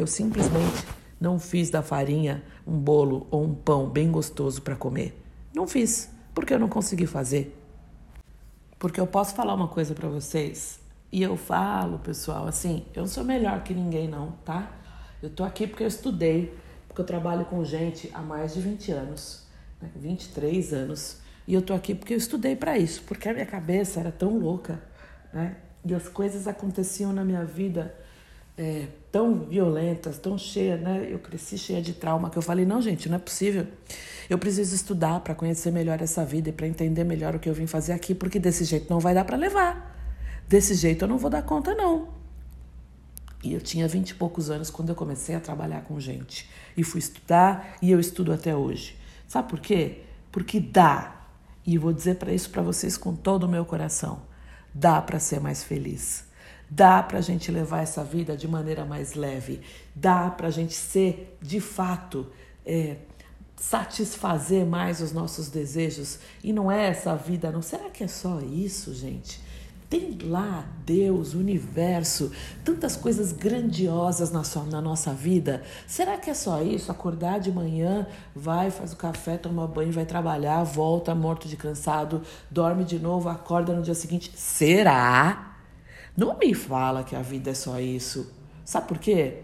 eu 0.00 0.06
simplesmente 0.06 0.86
não 1.20 1.38
fiz 1.38 1.68
da 1.68 1.82
farinha 1.82 2.42
um 2.66 2.78
bolo 2.78 3.26
ou 3.30 3.44
um 3.44 3.54
pão 3.54 3.88
bem 3.88 4.10
gostoso 4.10 4.62
para 4.62 4.74
comer. 4.74 5.20
Não 5.54 5.66
fiz, 5.66 6.10
porque 6.34 6.54
eu 6.54 6.58
não 6.58 6.68
consegui 6.68 7.06
fazer. 7.06 7.56
Porque 8.78 8.98
eu 8.98 9.06
posso 9.06 9.34
falar 9.34 9.52
uma 9.52 9.68
coisa 9.68 9.94
para 9.94 10.08
vocês, 10.08 10.80
e 11.12 11.22
eu 11.22 11.36
falo, 11.36 11.98
pessoal, 11.98 12.46
assim, 12.46 12.86
eu 12.94 13.02
não 13.02 13.08
sou 13.08 13.24
melhor 13.24 13.62
que 13.62 13.74
ninguém 13.74 14.08
não, 14.08 14.32
tá? 14.44 14.70
Eu 15.22 15.28
tô 15.28 15.44
aqui 15.44 15.66
porque 15.66 15.82
eu 15.82 15.88
estudei, 15.88 16.56
porque 16.88 17.02
eu 17.02 17.04
trabalho 17.04 17.44
com 17.44 17.62
gente 17.64 18.10
há 18.14 18.22
mais 18.22 18.54
de 18.54 18.60
20 18.60 18.92
anos, 18.92 19.46
né? 19.82 19.90
23 19.96 20.72
anos, 20.72 21.18
e 21.46 21.52
eu 21.52 21.60
tô 21.60 21.74
aqui 21.74 21.94
porque 21.94 22.14
eu 22.14 22.18
estudei 22.18 22.56
para 22.56 22.78
isso, 22.78 23.02
porque 23.02 23.28
a 23.28 23.34
minha 23.34 23.44
cabeça 23.44 24.00
era 24.00 24.10
tão 24.10 24.38
louca, 24.38 24.80
né? 25.32 25.56
E 25.84 25.94
as 25.94 26.08
coisas 26.08 26.46
aconteciam 26.46 27.12
na 27.12 27.24
minha 27.24 27.44
vida 27.44 27.94
é, 28.60 28.88
tão 29.10 29.46
violentas, 29.46 30.18
tão 30.18 30.36
cheia, 30.36 30.76
né? 30.76 31.08
Eu 31.10 31.18
cresci 31.18 31.56
cheia 31.56 31.80
de 31.80 31.94
trauma 31.94 32.28
que 32.28 32.36
eu 32.36 32.42
falei, 32.42 32.66
não, 32.66 32.82
gente, 32.82 33.08
não 33.08 33.16
é 33.16 33.18
possível. 33.18 33.66
Eu 34.28 34.38
preciso 34.38 34.74
estudar 34.74 35.20
para 35.20 35.34
conhecer 35.34 35.70
melhor 35.70 36.02
essa 36.02 36.26
vida 36.26 36.50
e 36.50 36.52
para 36.52 36.66
entender 36.66 37.02
melhor 37.02 37.34
o 37.34 37.38
que 37.38 37.48
eu 37.48 37.54
vim 37.54 37.66
fazer 37.66 37.94
aqui, 37.94 38.14
porque 38.14 38.38
desse 38.38 38.64
jeito 38.64 38.90
não 38.90 39.00
vai 39.00 39.14
dar 39.14 39.24
para 39.24 39.34
levar. 39.34 39.96
Desse 40.46 40.74
jeito 40.74 41.06
eu 41.06 41.08
não 41.08 41.16
vou 41.16 41.30
dar 41.30 41.42
conta 41.42 41.74
não. 41.74 42.08
E 43.42 43.54
eu 43.54 43.62
tinha 43.62 43.88
vinte 43.88 44.10
e 44.10 44.14
poucos 44.14 44.50
anos 44.50 44.68
quando 44.68 44.90
eu 44.90 44.94
comecei 44.94 45.34
a 45.34 45.40
trabalhar 45.40 45.80
com 45.84 45.98
gente 45.98 46.46
e 46.76 46.84
fui 46.84 46.98
estudar 46.98 47.78
e 47.80 47.90
eu 47.90 47.98
estudo 47.98 48.30
até 48.30 48.54
hoje. 48.54 48.94
Sabe 49.26 49.48
por 49.48 49.60
quê? 49.60 50.02
Porque 50.30 50.60
dá. 50.60 51.24
E 51.66 51.78
vou 51.78 51.94
dizer 51.94 52.16
para 52.16 52.30
isso 52.30 52.50
para 52.50 52.60
vocês 52.60 52.98
com 52.98 53.16
todo 53.16 53.44
o 53.44 53.48
meu 53.48 53.64
coração. 53.64 54.20
Dá 54.74 55.00
para 55.00 55.18
ser 55.18 55.40
mais 55.40 55.64
feliz. 55.64 56.28
Dá 56.70 57.02
para 57.02 57.18
a 57.18 57.22
gente 57.22 57.50
levar 57.50 57.82
essa 57.82 58.04
vida 58.04 58.36
de 58.36 58.46
maneira 58.46 58.84
mais 58.84 59.14
leve. 59.14 59.60
Dá 59.94 60.30
para 60.30 60.46
a 60.46 60.50
gente 60.50 60.74
ser, 60.74 61.36
de 61.42 61.60
fato, 61.60 62.28
é, 62.64 62.98
satisfazer 63.56 64.64
mais 64.64 65.00
os 65.00 65.10
nossos 65.10 65.48
desejos. 65.48 66.20
E 66.44 66.52
não 66.52 66.70
é 66.70 66.88
essa 66.88 67.16
vida, 67.16 67.50
não. 67.50 67.60
Será 67.60 67.90
que 67.90 68.04
é 68.04 68.08
só 68.08 68.40
isso, 68.40 68.94
gente? 68.94 69.40
Tem 69.88 70.16
lá 70.22 70.64
Deus, 70.86 71.34
universo, 71.34 72.30
tantas 72.64 72.94
coisas 72.94 73.32
grandiosas 73.32 74.30
na, 74.30 74.44
sua, 74.44 74.62
na 74.62 74.80
nossa 74.80 75.12
vida. 75.12 75.64
Será 75.84 76.16
que 76.16 76.30
é 76.30 76.34
só 76.34 76.62
isso? 76.62 76.92
Acordar 76.92 77.40
de 77.40 77.50
manhã, 77.50 78.06
vai, 78.32 78.70
faz 78.70 78.92
o 78.92 78.96
café, 78.96 79.36
toma 79.36 79.66
banho, 79.66 79.90
vai 79.90 80.06
trabalhar, 80.06 80.62
volta 80.62 81.12
morto 81.12 81.48
de 81.48 81.56
cansado, 81.56 82.22
dorme 82.48 82.84
de 82.84 83.00
novo, 83.00 83.28
acorda 83.28 83.74
no 83.74 83.82
dia 83.82 83.94
seguinte. 83.96 84.30
Será? 84.36 85.49
Não 86.16 86.36
me 86.38 86.54
fala 86.54 87.04
que 87.04 87.16
a 87.16 87.22
vida 87.22 87.50
é 87.50 87.54
só 87.54 87.80
isso. 87.80 88.32
Sabe 88.64 88.88
por 88.88 88.98
quê? 88.98 89.38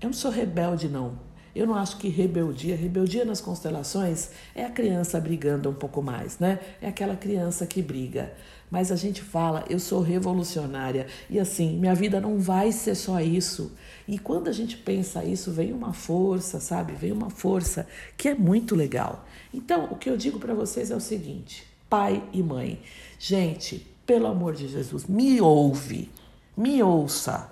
Eu 0.00 0.08
não 0.08 0.12
sou 0.12 0.30
rebelde, 0.30 0.88
não. 0.88 1.18
Eu 1.54 1.66
não 1.68 1.74
acho 1.76 1.98
que 1.98 2.08
rebeldia, 2.08 2.74
rebeldia 2.74 3.24
nas 3.24 3.40
constelações 3.40 4.30
é 4.54 4.64
a 4.64 4.70
criança 4.70 5.20
brigando 5.20 5.70
um 5.70 5.74
pouco 5.74 6.02
mais, 6.02 6.38
né? 6.40 6.58
É 6.82 6.88
aquela 6.88 7.14
criança 7.14 7.64
que 7.64 7.80
briga. 7.80 8.32
Mas 8.68 8.90
a 8.90 8.96
gente 8.96 9.22
fala, 9.22 9.64
eu 9.70 9.78
sou 9.78 10.00
revolucionária 10.00 11.06
e 11.30 11.38
assim, 11.38 11.78
minha 11.78 11.94
vida 11.94 12.20
não 12.20 12.40
vai 12.40 12.72
ser 12.72 12.96
só 12.96 13.20
isso. 13.20 13.72
E 14.08 14.18
quando 14.18 14.48
a 14.48 14.52
gente 14.52 14.76
pensa 14.76 15.24
isso, 15.24 15.52
vem 15.52 15.72
uma 15.72 15.92
força, 15.92 16.58
sabe? 16.58 16.92
Vem 16.92 17.12
uma 17.12 17.30
força 17.30 17.86
que 18.16 18.28
é 18.28 18.34
muito 18.34 18.74
legal. 18.74 19.24
Então, 19.52 19.84
o 19.92 19.96
que 19.96 20.10
eu 20.10 20.16
digo 20.16 20.40
para 20.40 20.54
vocês 20.54 20.90
é 20.90 20.96
o 20.96 21.00
seguinte: 21.00 21.64
pai 21.88 22.20
e 22.32 22.42
mãe. 22.42 22.80
Gente, 23.16 23.86
pelo 24.06 24.26
amor 24.26 24.54
de 24.54 24.68
Jesus, 24.68 25.06
me 25.06 25.40
ouve, 25.40 26.10
me 26.56 26.82
ouça. 26.82 27.50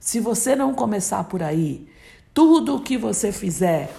Se 0.00 0.20
você 0.20 0.56
não 0.56 0.74
começar 0.74 1.24
por 1.24 1.42
aí, 1.42 1.88
tudo 2.32 2.76
o 2.76 2.82
que 2.82 2.96
você 2.96 3.32
fizer 3.32 3.92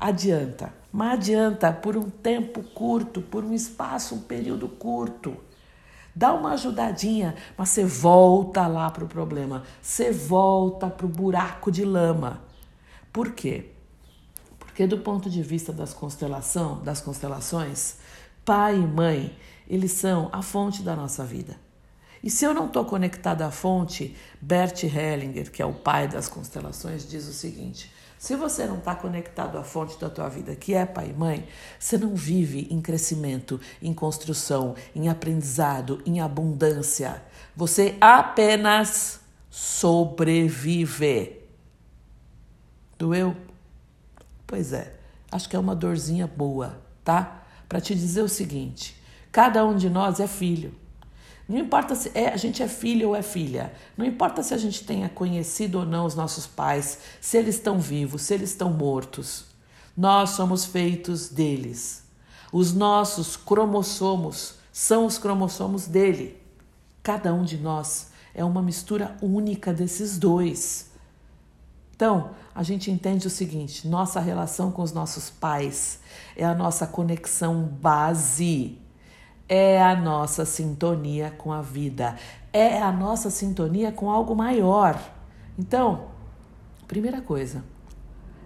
adianta. 0.00 0.72
Mas 0.92 1.14
adianta 1.14 1.72
por 1.72 1.96
um 1.96 2.08
tempo 2.08 2.62
curto, 2.62 3.20
por 3.20 3.44
um 3.44 3.52
espaço, 3.52 4.14
um 4.14 4.20
período 4.20 4.68
curto. 4.68 5.36
Dá 6.14 6.32
uma 6.32 6.52
ajudadinha, 6.52 7.34
mas 7.58 7.68
você 7.68 7.84
volta 7.84 8.66
lá 8.66 8.90
para 8.90 9.04
o 9.04 9.08
problema. 9.08 9.64
Você 9.82 10.10
volta 10.10 10.88
para 10.88 11.04
o 11.04 11.08
buraco 11.08 11.70
de 11.70 11.84
lama. 11.84 12.42
Por 13.12 13.32
quê? 13.32 13.72
Porque 14.58 14.86
do 14.86 14.98
ponto 14.98 15.28
de 15.28 15.42
vista 15.42 15.72
das 15.72 15.92
constelação, 15.92 16.82
das 16.82 17.00
constelações, 17.00 17.96
pai 18.44 18.76
e 18.76 18.86
mãe 18.86 19.36
eles 19.68 19.92
são 19.92 20.28
a 20.32 20.42
fonte 20.42 20.82
da 20.82 20.94
nossa 20.94 21.24
vida. 21.24 21.56
E 22.22 22.30
se 22.30 22.44
eu 22.44 22.54
não 22.54 22.66
estou 22.66 22.84
conectado 22.84 23.42
à 23.42 23.50
fonte, 23.50 24.16
Bert 24.40 24.82
Hellinger, 24.82 25.50
que 25.50 25.62
é 25.62 25.66
o 25.66 25.72
pai 25.72 26.08
das 26.08 26.28
constelações, 26.28 27.08
diz 27.08 27.28
o 27.28 27.32
seguinte: 27.32 27.92
se 28.18 28.34
você 28.34 28.66
não 28.66 28.78
está 28.78 28.94
conectado 28.94 29.58
à 29.58 29.62
fonte 29.62 29.98
da 30.00 30.08
tua 30.08 30.28
vida, 30.28 30.56
que 30.56 30.74
é 30.74 30.86
pai 30.86 31.10
e 31.10 31.12
mãe, 31.12 31.46
você 31.78 31.98
não 31.98 32.14
vive 32.14 32.66
em 32.70 32.80
crescimento, 32.80 33.60
em 33.80 33.92
construção, 33.92 34.74
em 34.94 35.08
aprendizado, 35.08 36.02
em 36.06 36.20
abundância. 36.20 37.22
Você 37.54 37.96
apenas 38.00 39.20
sobrevive. 39.50 41.36
Doeu? 42.98 43.36
Pois 44.46 44.72
é, 44.72 44.96
acho 45.30 45.48
que 45.48 45.56
é 45.56 45.58
uma 45.58 45.76
dorzinha 45.76 46.26
boa, 46.26 46.82
tá? 47.04 47.44
Para 47.68 47.80
te 47.80 47.94
dizer 47.94 48.22
o 48.22 48.28
seguinte: 48.28 48.95
Cada 49.36 49.66
um 49.66 49.76
de 49.76 49.90
nós 49.90 50.18
é 50.18 50.26
filho. 50.26 50.74
Não 51.46 51.58
importa 51.58 51.94
se 51.94 52.10
é, 52.14 52.28
a 52.32 52.38
gente 52.38 52.62
é 52.62 52.68
filho 52.68 53.08
ou 53.08 53.14
é 53.14 53.20
filha. 53.20 53.70
Não 53.94 54.06
importa 54.06 54.42
se 54.42 54.54
a 54.54 54.56
gente 54.56 54.82
tenha 54.82 55.10
conhecido 55.10 55.80
ou 55.80 55.84
não 55.84 56.06
os 56.06 56.14
nossos 56.14 56.46
pais, 56.46 57.00
se 57.20 57.36
eles 57.36 57.56
estão 57.56 57.78
vivos, 57.78 58.22
se 58.22 58.32
eles 58.32 58.48
estão 58.48 58.72
mortos. 58.72 59.44
Nós 59.94 60.30
somos 60.30 60.64
feitos 60.64 61.28
deles. 61.28 62.04
Os 62.50 62.72
nossos 62.72 63.36
cromossomos 63.36 64.54
são 64.72 65.04
os 65.04 65.18
cromossomos 65.18 65.86
dele. 65.86 66.42
Cada 67.02 67.34
um 67.34 67.44
de 67.44 67.58
nós 67.58 68.12
é 68.34 68.42
uma 68.42 68.62
mistura 68.62 69.18
única 69.20 69.70
desses 69.70 70.16
dois. 70.16 70.92
Então, 71.94 72.30
a 72.54 72.62
gente 72.62 72.90
entende 72.90 73.26
o 73.26 73.30
seguinte: 73.30 73.86
nossa 73.86 74.18
relação 74.18 74.72
com 74.72 74.80
os 74.80 74.92
nossos 74.92 75.28
pais 75.28 76.00
é 76.34 76.42
a 76.46 76.54
nossa 76.54 76.86
conexão 76.86 77.64
base 77.64 78.78
é 79.48 79.80
a 79.80 79.94
nossa 79.94 80.44
sintonia 80.44 81.30
com 81.30 81.52
a 81.52 81.62
vida, 81.62 82.16
é 82.52 82.80
a 82.80 82.90
nossa 82.90 83.30
sintonia 83.30 83.92
com 83.92 84.10
algo 84.10 84.34
maior. 84.34 85.00
Então, 85.58 86.08
primeira 86.88 87.20
coisa, 87.20 87.64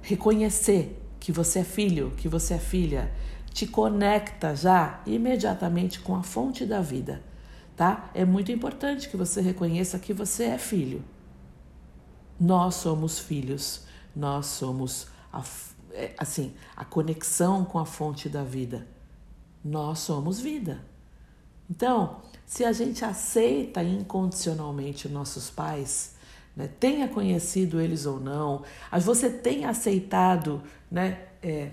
reconhecer 0.02 1.00
que 1.18 1.32
você 1.32 1.60
é 1.60 1.64
filho, 1.64 2.12
que 2.16 2.28
você 2.28 2.54
é 2.54 2.58
filha, 2.58 3.12
te 3.52 3.66
conecta 3.66 4.54
já 4.54 5.00
imediatamente 5.06 6.00
com 6.00 6.14
a 6.14 6.22
fonte 6.22 6.64
da 6.64 6.80
vida, 6.80 7.22
tá? 7.76 8.10
É 8.14 8.24
muito 8.24 8.52
importante 8.52 9.08
que 9.08 9.16
você 9.16 9.40
reconheça 9.40 9.98
que 9.98 10.12
você 10.12 10.44
é 10.44 10.58
filho. 10.58 11.02
Nós 12.38 12.76
somos 12.76 13.18
filhos, 13.18 13.84
nós 14.14 14.46
somos 14.46 15.08
a, 15.32 15.42
é, 15.92 16.14
assim, 16.16 16.54
a 16.76 16.84
conexão 16.84 17.64
com 17.64 17.78
a 17.78 17.84
fonte 17.84 18.28
da 18.28 18.42
vida. 18.42 18.86
Nós 19.62 19.98
somos 19.98 20.40
vida. 20.40 20.89
Então, 21.70 22.16
se 22.44 22.64
a 22.64 22.72
gente 22.72 23.04
aceita 23.04 23.80
incondicionalmente 23.80 25.08
nossos 25.08 25.48
pais, 25.48 26.16
né? 26.56 26.68
tenha 26.80 27.06
conhecido 27.06 27.80
eles 27.80 28.06
ou 28.06 28.18
não, 28.18 28.64
você 29.00 29.30
tenha 29.30 29.70
aceitado 29.70 30.60
né, 30.90 31.28
é, 31.40 31.70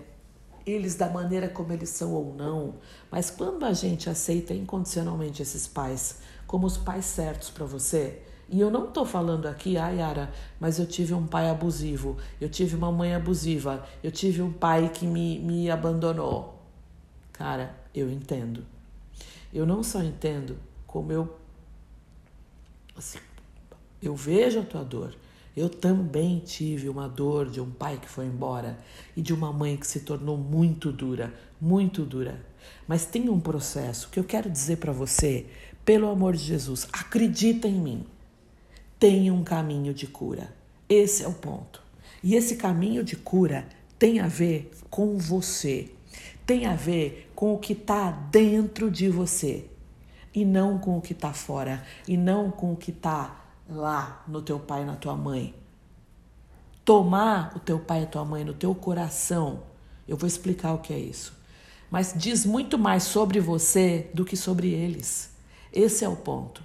eles 0.63 0.93
da 0.93 1.09
maneira 1.09 1.49
como 1.49 1.73
eles 1.73 1.89
são 1.89 2.13
ou 2.13 2.31
não, 2.35 2.75
mas 3.09 3.31
quando 3.31 3.65
a 3.65 3.73
gente 3.73 4.07
aceita 4.07 4.53
incondicionalmente 4.53 5.41
esses 5.41 5.67
pais 5.67 6.19
como 6.45 6.67
os 6.67 6.77
pais 6.77 7.05
certos 7.05 7.49
para 7.49 7.65
você, 7.65 8.21
e 8.49 8.61
eu 8.61 8.69
não 8.69 8.85
estou 8.85 9.03
falando 9.03 9.47
aqui, 9.47 9.77
ah, 9.77 9.89
Yara, 9.89 10.31
mas 10.59 10.79
eu 10.79 10.85
tive 10.85 11.13
um 11.13 11.25
pai 11.27 11.49
abusivo, 11.49 12.17
eu 12.39 12.47
tive 12.47 12.75
uma 12.75 12.91
mãe 12.91 13.13
abusiva, 13.13 13.85
eu 14.01 14.11
tive 14.11 14.41
um 14.41 14.53
pai 14.53 14.89
que 14.89 15.05
me, 15.05 15.39
me 15.39 15.69
abandonou. 15.69 16.57
Cara, 17.33 17.75
eu 17.93 18.09
entendo. 18.09 18.76
Eu 19.53 19.65
não 19.65 19.83
só 19.83 20.03
entendo, 20.03 20.57
como 20.85 21.11
eu. 21.11 21.37
Assim, 22.95 23.19
eu 24.01 24.15
vejo 24.15 24.59
a 24.59 24.63
tua 24.63 24.83
dor. 24.83 25.15
Eu 25.55 25.69
também 25.69 26.39
tive 26.39 26.87
uma 26.87 27.07
dor 27.07 27.49
de 27.49 27.59
um 27.59 27.71
pai 27.71 27.97
que 27.97 28.07
foi 28.07 28.25
embora 28.25 28.77
e 29.15 29.21
de 29.21 29.33
uma 29.33 29.51
mãe 29.51 29.75
que 29.75 29.87
se 29.87 30.01
tornou 30.01 30.37
muito 30.37 30.91
dura, 30.91 31.33
muito 31.59 32.05
dura. 32.05 32.45
Mas 32.87 33.05
tem 33.05 33.27
um 33.29 33.39
processo 33.39 34.09
que 34.09 34.19
eu 34.19 34.23
quero 34.23 34.49
dizer 34.49 34.77
para 34.77 34.91
você, 34.91 35.47
pelo 35.83 36.09
amor 36.09 36.35
de 36.35 36.43
Jesus, 36.43 36.87
acredita 36.93 37.67
em 37.67 37.79
mim 37.79 38.05
tem 38.99 39.29
um 39.29 39.43
caminho 39.43 39.93
de 39.93 40.07
cura. 40.07 40.53
Esse 40.89 41.23
é 41.23 41.27
o 41.27 41.33
ponto. 41.33 41.81
E 42.23 42.35
esse 42.35 42.55
caminho 42.55 43.03
de 43.03 43.15
cura 43.15 43.67
tem 43.99 44.19
a 44.19 44.27
ver 44.27 44.71
com 44.89 45.17
você, 45.17 45.89
tem 46.45 46.65
a 46.65 46.75
ver 46.75 47.31
com 47.35 47.53
o 47.53 47.57
que 47.57 47.73
está 47.73 48.09
dentro 48.09 48.89
de 48.89 49.09
você 49.09 49.69
e 50.33 50.45
não 50.45 50.77
com 50.77 50.97
o 50.97 51.01
que 51.01 51.13
está 51.13 51.33
fora 51.33 51.83
e 52.07 52.15
não 52.15 52.51
com 52.51 52.73
o 52.73 52.75
que 52.75 52.91
está 52.91 53.43
lá 53.69 54.23
no 54.27 54.41
teu 54.41 54.59
pai 54.59 54.83
e 54.83 54.85
na 54.85 54.95
tua 54.95 55.15
mãe. 55.15 55.53
Tomar 56.85 57.53
o 57.55 57.59
teu 57.59 57.79
pai 57.79 58.01
e 58.01 58.03
a 58.03 58.07
tua 58.07 58.23
mãe 58.23 58.43
no 58.43 58.53
teu 58.53 58.73
coração, 58.73 59.63
eu 60.07 60.15
vou 60.15 60.27
explicar 60.27 60.73
o 60.73 60.77
que 60.77 60.93
é 60.93 60.99
isso. 60.99 61.33
Mas 61.89 62.13
diz 62.15 62.45
muito 62.45 62.77
mais 62.77 63.03
sobre 63.03 63.39
você 63.39 64.09
do 64.13 64.23
que 64.23 64.37
sobre 64.37 64.69
eles. 64.69 65.31
Esse 65.71 66.05
é 66.05 66.09
o 66.09 66.15
ponto. 66.15 66.63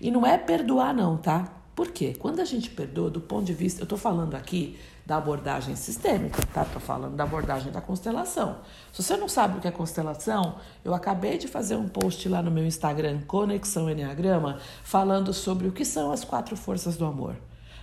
E 0.00 0.10
não 0.10 0.26
é 0.26 0.38
perdoar, 0.38 0.94
não, 0.94 1.16
tá? 1.16 1.52
Por 1.74 1.90
quê? 1.90 2.14
Quando 2.18 2.40
a 2.40 2.44
gente 2.44 2.70
perdoa, 2.70 3.10
do 3.10 3.20
ponto 3.20 3.44
de 3.44 3.52
vista, 3.52 3.80
eu 3.80 3.84
estou 3.84 3.98
falando 3.98 4.34
aqui 4.34 4.78
da 5.06 5.16
abordagem 5.16 5.76
sistêmica, 5.76 6.40
tá? 6.52 6.62
Estou 6.62 6.80
falando 6.80 7.14
da 7.14 7.24
abordagem 7.24 7.70
da 7.70 7.80
constelação. 7.80 8.58
Se 8.92 9.02
você 9.02 9.16
não 9.16 9.28
sabe 9.28 9.58
o 9.58 9.60
que 9.60 9.68
é 9.68 9.70
constelação, 9.70 10.56
eu 10.84 10.94
acabei 10.94 11.36
de 11.36 11.46
fazer 11.46 11.76
um 11.76 11.88
post 11.88 12.26
lá 12.28 12.42
no 12.42 12.50
meu 12.50 12.64
Instagram, 12.64 13.20
Conexão 13.26 13.90
Enneagrama, 13.90 14.58
falando 14.82 15.32
sobre 15.34 15.68
o 15.68 15.72
que 15.72 15.84
são 15.84 16.10
as 16.10 16.24
quatro 16.24 16.56
forças 16.56 16.96
do 16.96 17.04
amor. 17.04 17.36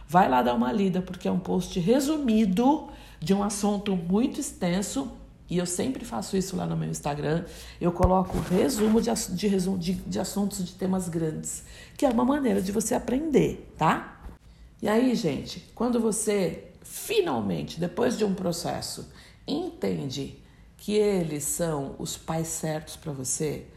Vai 0.07 0.27
lá 0.27 0.41
dar 0.41 0.55
uma 0.55 0.71
lida, 0.71 1.01
porque 1.01 1.27
é 1.27 1.31
um 1.31 1.39
post 1.39 1.79
resumido 1.79 2.89
de 3.19 3.33
um 3.33 3.43
assunto 3.43 3.95
muito 3.95 4.39
extenso 4.39 5.11
e 5.47 5.57
eu 5.57 5.65
sempre 5.65 6.05
faço 6.05 6.37
isso 6.37 6.55
lá 6.55 6.65
no 6.65 6.77
meu 6.77 6.89
Instagram. 6.89 7.43
Eu 7.79 7.91
coloco 7.91 8.39
resumo 8.39 9.01
de, 9.01 9.11
de, 9.35 9.47
resumo 9.47 9.77
de, 9.77 9.93
de 9.93 10.17
assuntos 10.17 10.65
de 10.65 10.71
temas 10.71 11.09
grandes, 11.09 11.63
que 11.97 12.05
é 12.05 12.09
uma 12.09 12.23
maneira 12.23 12.61
de 12.61 12.71
você 12.71 12.95
aprender, 12.95 13.69
tá? 13.77 14.21
E 14.81 14.87
aí, 14.87 15.13
gente, 15.13 15.69
quando 15.75 15.99
você 15.99 16.70
finalmente, 16.81 17.79
depois 17.79 18.17
de 18.17 18.25
um 18.25 18.33
processo, 18.33 19.11
entende 19.47 20.39
que 20.77 20.93
eles 20.93 21.43
são 21.43 21.95
os 22.00 22.17
pais 22.17 22.47
certos 22.47 22.95
para 22.95 23.11
você, 23.11 23.67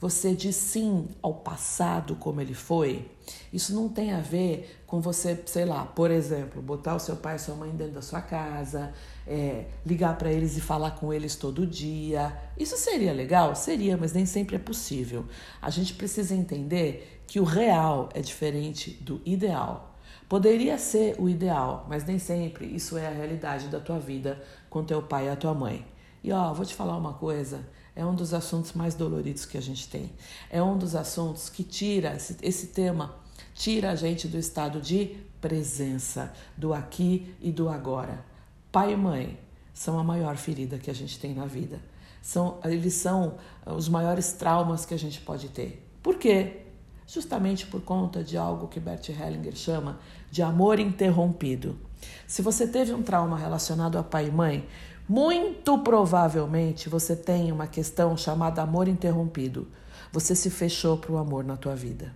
você 0.00 0.34
diz 0.34 0.56
sim 0.56 1.08
ao 1.20 1.34
passado 1.34 2.16
como 2.16 2.40
ele 2.40 2.54
foi, 2.54 3.06
isso 3.52 3.74
não 3.74 3.86
tem 3.86 4.12
a 4.12 4.20
ver 4.20 4.80
com 4.86 4.98
você, 4.98 5.38
sei 5.44 5.66
lá, 5.66 5.84
por 5.84 6.10
exemplo, 6.10 6.62
botar 6.62 6.94
o 6.94 6.98
seu 6.98 7.16
pai 7.16 7.36
e 7.36 7.38
sua 7.38 7.54
mãe 7.54 7.70
dentro 7.70 7.94
da 7.94 8.02
sua 8.02 8.22
casa, 8.22 8.94
é, 9.26 9.66
ligar 9.84 10.16
para 10.16 10.32
eles 10.32 10.56
e 10.56 10.60
falar 10.60 10.92
com 10.92 11.12
eles 11.12 11.36
todo 11.36 11.66
dia. 11.66 12.34
Isso 12.58 12.78
seria 12.78 13.12
legal? 13.12 13.54
Seria, 13.54 13.96
mas 13.96 14.14
nem 14.14 14.24
sempre 14.24 14.56
é 14.56 14.58
possível. 14.58 15.26
A 15.60 15.68
gente 15.68 15.92
precisa 15.92 16.34
entender 16.34 17.22
que 17.26 17.38
o 17.38 17.44
real 17.44 18.08
é 18.14 18.20
diferente 18.20 18.90
do 18.90 19.20
ideal. 19.24 19.89
Poderia 20.30 20.78
ser 20.78 21.16
o 21.18 21.28
ideal, 21.28 21.84
mas 21.90 22.04
nem 22.04 22.18
sempre 22.18 22.64
isso 22.64 22.96
é 22.96 23.06
a 23.06 23.10
realidade 23.10 23.68
da 23.68 23.80
tua 23.80 23.98
vida 23.98 24.42
com 24.70 24.82
teu 24.82 25.02
pai 25.02 25.26
e 25.26 25.28
a 25.28 25.36
tua 25.36 25.52
mãe. 25.52 25.84
E 26.24 26.32
ó, 26.32 26.54
vou 26.54 26.64
te 26.64 26.74
falar 26.74 26.96
uma 26.96 27.12
coisa 27.12 27.60
é 28.00 28.06
um 28.06 28.14
dos 28.14 28.32
assuntos 28.32 28.72
mais 28.72 28.94
doloridos 28.94 29.44
que 29.44 29.58
a 29.58 29.60
gente 29.60 29.88
tem. 29.88 30.10
É 30.48 30.62
um 30.62 30.78
dos 30.78 30.94
assuntos 30.94 31.50
que 31.50 31.62
tira 31.62 32.14
esse, 32.14 32.36
esse 32.42 32.68
tema, 32.68 33.14
tira 33.54 33.90
a 33.90 33.94
gente 33.94 34.28
do 34.28 34.38
estado 34.38 34.80
de 34.80 35.18
presença, 35.40 36.32
do 36.56 36.72
aqui 36.72 37.34
e 37.40 37.50
do 37.50 37.68
agora. 37.68 38.24
Pai 38.70 38.92
e 38.92 38.96
mãe 38.96 39.38
são 39.74 39.98
a 39.98 40.04
maior 40.04 40.36
ferida 40.36 40.78
que 40.78 40.90
a 40.90 40.94
gente 40.94 41.18
tem 41.18 41.34
na 41.34 41.46
vida. 41.46 41.80
São, 42.22 42.58
eles 42.64 42.94
são 42.94 43.36
os 43.66 43.88
maiores 43.88 44.32
traumas 44.32 44.86
que 44.86 44.94
a 44.94 44.98
gente 44.98 45.20
pode 45.20 45.48
ter. 45.48 45.86
Por 46.02 46.16
quê? 46.16 46.69
Justamente 47.12 47.66
por 47.66 47.80
conta 47.80 48.22
de 48.22 48.36
algo 48.36 48.68
que 48.68 48.78
Bert 48.78 49.08
Hellinger 49.08 49.56
chama 49.56 49.98
de 50.30 50.42
amor 50.42 50.78
interrompido. 50.78 51.76
Se 52.24 52.40
você 52.40 52.68
teve 52.68 52.94
um 52.94 53.02
trauma 53.02 53.36
relacionado 53.36 53.98
a 53.98 54.02
pai 54.04 54.28
e 54.28 54.30
mãe, 54.30 54.68
muito 55.08 55.76
provavelmente 55.78 56.88
você 56.88 57.16
tem 57.16 57.50
uma 57.50 57.66
questão 57.66 58.16
chamada 58.16 58.62
amor 58.62 58.86
interrompido. 58.86 59.66
Você 60.12 60.36
se 60.36 60.50
fechou 60.50 60.98
para 60.98 61.10
o 61.10 61.18
amor 61.18 61.42
na 61.42 61.56
tua 61.56 61.74
vida. 61.74 62.14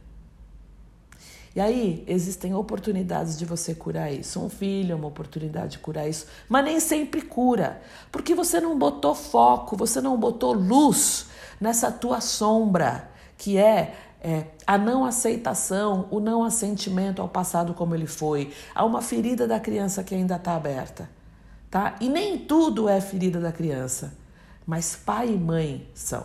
E 1.56 1.60
aí 1.60 2.04
existem 2.06 2.54
oportunidades 2.54 3.36
de 3.36 3.44
você 3.44 3.74
curar 3.74 4.12
isso. 4.12 4.40
Um 4.40 4.48
filho 4.48 4.92
é 4.92 4.94
uma 4.94 5.08
oportunidade 5.08 5.72
de 5.72 5.78
curar 5.80 6.08
isso, 6.08 6.26
mas 6.48 6.64
nem 6.64 6.78
sempre 6.78 7.20
cura, 7.20 7.82
porque 8.12 8.32
você 8.32 8.60
não 8.60 8.78
botou 8.78 9.12
foco, 9.12 9.76
você 9.76 10.00
não 10.00 10.16
botou 10.16 10.52
luz 10.52 11.26
nessa 11.60 11.90
tua 11.90 12.20
sombra, 12.20 13.12
que 13.44 13.58
é, 13.58 13.94
é 14.22 14.46
a 14.66 14.78
não 14.78 15.04
aceitação, 15.04 16.08
o 16.10 16.18
não 16.18 16.42
assentimento 16.42 17.20
ao 17.20 17.28
passado 17.28 17.74
como 17.74 17.94
ele 17.94 18.06
foi, 18.06 18.52
a 18.74 18.84
uma 18.84 19.02
ferida 19.02 19.46
da 19.46 19.60
criança 19.60 20.02
que 20.02 20.14
ainda 20.14 20.36
está 20.36 20.56
aberta 20.56 21.08
tá? 21.74 21.96
E 22.00 22.08
nem 22.08 22.38
tudo 22.38 22.88
é 22.88 23.00
ferida 23.00 23.40
da 23.40 23.50
criança, 23.50 24.16
mas 24.64 24.94
pai 24.94 25.30
e 25.30 25.36
mãe 25.36 25.90
são, 25.92 26.24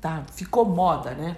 tá? 0.00 0.24
Ficou 0.32 0.64
moda, 0.64 1.12
né? 1.14 1.36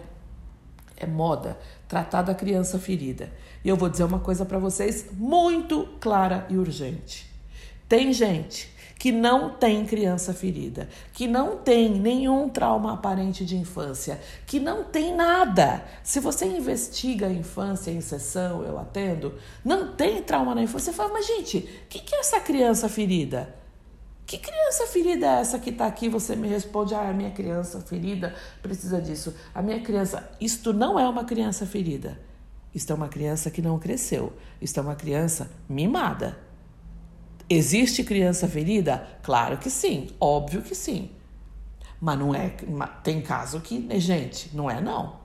É 0.96 1.06
moda 1.06 1.58
tratar 1.86 2.22
da 2.22 2.34
criança 2.34 2.78
ferida. 2.78 3.30
E 3.62 3.68
eu 3.68 3.76
vou 3.76 3.90
dizer 3.90 4.04
uma 4.04 4.20
coisa 4.20 4.46
para 4.46 4.58
vocês 4.58 5.10
muito 5.12 5.86
clara 6.00 6.46
e 6.48 6.56
urgente. 6.56 7.30
Tem 7.86 8.10
gente 8.10 8.74
que 8.98 9.12
não 9.12 9.50
tem 9.50 9.84
criança 9.84 10.32
ferida, 10.32 10.88
que 11.12 11.28
não 11.28 11.56
tem 11.58 11.90
nenhum 11.90 12.48
trauma 12.48 12.94
aparente 12.94 13.44
de 13.44 13.56
infância, 13.56 14.20
que 14.46 14.58
não 14.58 14.84
tem 14.84 15.14
nada. 15.14 15.84
Se 16.02 16.18
você 16.18 16.46
investiga 16.46 17.26
a 17.26 17.32
infância 17.32 17.90
em 17.90 18.00
sessão, 18.00 18.62
eu 18.62 18.78
atendo, 18.78 19.34
não 19.64 19.94
tem 19.94 20.22
trauma 20.22 20.54
na 20.54 20.62
infância, 20.62 20.90
você 20.90 20.96
fala, 20.96 21.12
mas 21.12 21.26
gente, 21.26 21.58
o 21.58 21.88
que, 21.88 21.98
que 22.00 22.14
é 22.14 22.20
essa 22.20 22.40
criança 22.40 22.88
ferida? 22.88 23.54
Que 24.26 24.38
criança 24.38 24.86
ferida 24.88 25.26
é 25.26 25.40
essa 25.40 25.58
que 25.58 25.70
está 25.70 25.86
aqui? 25.86 26.08
Você 26.08 26.34
me 26.34 26.48
responde, 26.48 26.94
ah, 26.94 27.08
a 27.08 27.12
minha 27.12 27.30
criança 27.30 27.80
ferida 27.80 28.34
precisa 28.60 29.00
disso. 29.00 29.32
A 29.54 29.62
minha 29.62 29.80
criança, 29.80 30.28
isto 30.40 30.72
não 30.72 30.98
é 30.98 31.08
uma 31.08 31.24
criança 31.24 31.64
ferida. 31.64 32.18
Isto 32.74 32.92
é 32.92 32.96
uma 32.96 33.08
criança 33.08 33.50
que 33.52 33.62
não 33.62 33.78
cresceu. 33.78 34.32
Isto 34.60 34.80
é 34.80 34.82
uma 34.82 34.96
criança 34.96 35.48
mimada. 35.68 36.45
Existe 37.48 38.02
criança 38.02 38.48
ferida? 38.48 39.06
Claro 39.22 39.58
que 39.58 39.70
sim, 39.70 40.08
óbvio 40.20 40.62
que 40.62 40.74
sim. 40.74 41.10
Mas 42.00 42.18
não 42.18 42.34
é. 42.34 42.54
Tem 43.02 43.20
caso 43.22 43.60
que, 43.60 43.78
né, 43.78 44.00
gente, 44.00 44.54
não 44.54 44.70
é 44.70 44.80
não. 44.80 45.24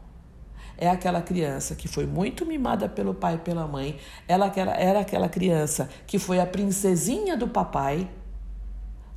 É 0.77 0.87
aquela 0.87 1.21
criança 1.21 1.75
que 1.75 1.87
foi 1.87 2.05
muito 2.05 2.45
mimada 2.45 2.87
pelo 2.87 3.13
pai 3.13 3.35
e 3.35 3.39
pela 3.39 3.67
mãe. 3.67 3.97
Ela 4.27 4.51
era 4.77 4.99
aquela 4.99 5.29
criança 5.29 5.89
que 6.07 6.17
foi 6.17 6.39
a 6.39 6.45
princesinha 6.45 7.35
do 7.35 7.47
papai 7.47 8.09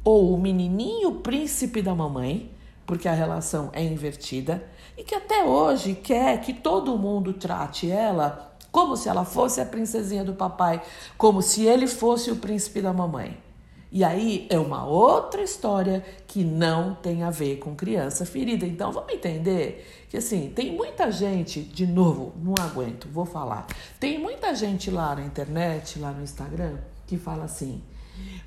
ou 0.02 0.34
o 0.34 0.38
menininho 0.38 1.16
príncipe 1.16 1.80
da 1.80 1.94
mamãe, 1.94 2.50
porque 2.86 3.08
a 3.08 3.14
relação 3.14 3.70
é 3.72 3.82
invertida, 3.82 4.62
e 4.96 5.02
que 5.02 5.14
até 5.14 5.42
hoje 5.42 5.94
quer 5.94 6.38
que 6.42 6.52
todo 6.52 6.98
mundo 6.98 7.32
trate 7.32 7.90
ela 7.90 8.53
como 8.74 8.96
se 8.96 9.08
ela 9.08 9.24
fosse 9.24 9.60
a 9.60 9.64
princesinha 9.64 10.24
do 10.24 10.34
papai, 10.34 10.82
como 11.16 11.40
se 11.40 11.64
ele 11.64 11.86
fosse 11.86 12.32
o 12.32 12.36
príncipe 12.36 12.80
da 12.80 12.92
mamãe. 12.92 13.38
E 13.92 14.02
aí 14.02 14.48
é 14.50 14.58
uma 14.58 14.84
outra 14.84 15.40
história 15.44 16.04
que 16.26 16.42
não 16.42 16.92
tem 16.96 17.22
a 17.22 17.30
ver 17.30 17.58
com 17.58 17.76
criança 17.76 18.26
ferida. 18.26 18.66
Então 18.66 18.90
vamos 18.90 19.12
entender 19.12 20.06
que 20.10 20.16
assim, 20.16 20.52
tem 20.52 20.72
muita 20.72 21.12
gente, 21.12 21.62
de 21.62 21.86
novo, 21.86 22.32
não 22.42 22.52
aguento, 22.60 23.06
vou 23.12 23.24
falar. 23.24 23.64
Tem 24.00 24.18
muita 24.18 24.52
gente 24.56 24.90
lá 24.90 25.14
na 25.14 25.22
internet, 25.22 26.00
lá 26.00 26.10
no 26.10 26.24
Instagram, 26.24 26.78
que 27.06 27.16
fala 27.16 27.44
assim: 27.44 27.80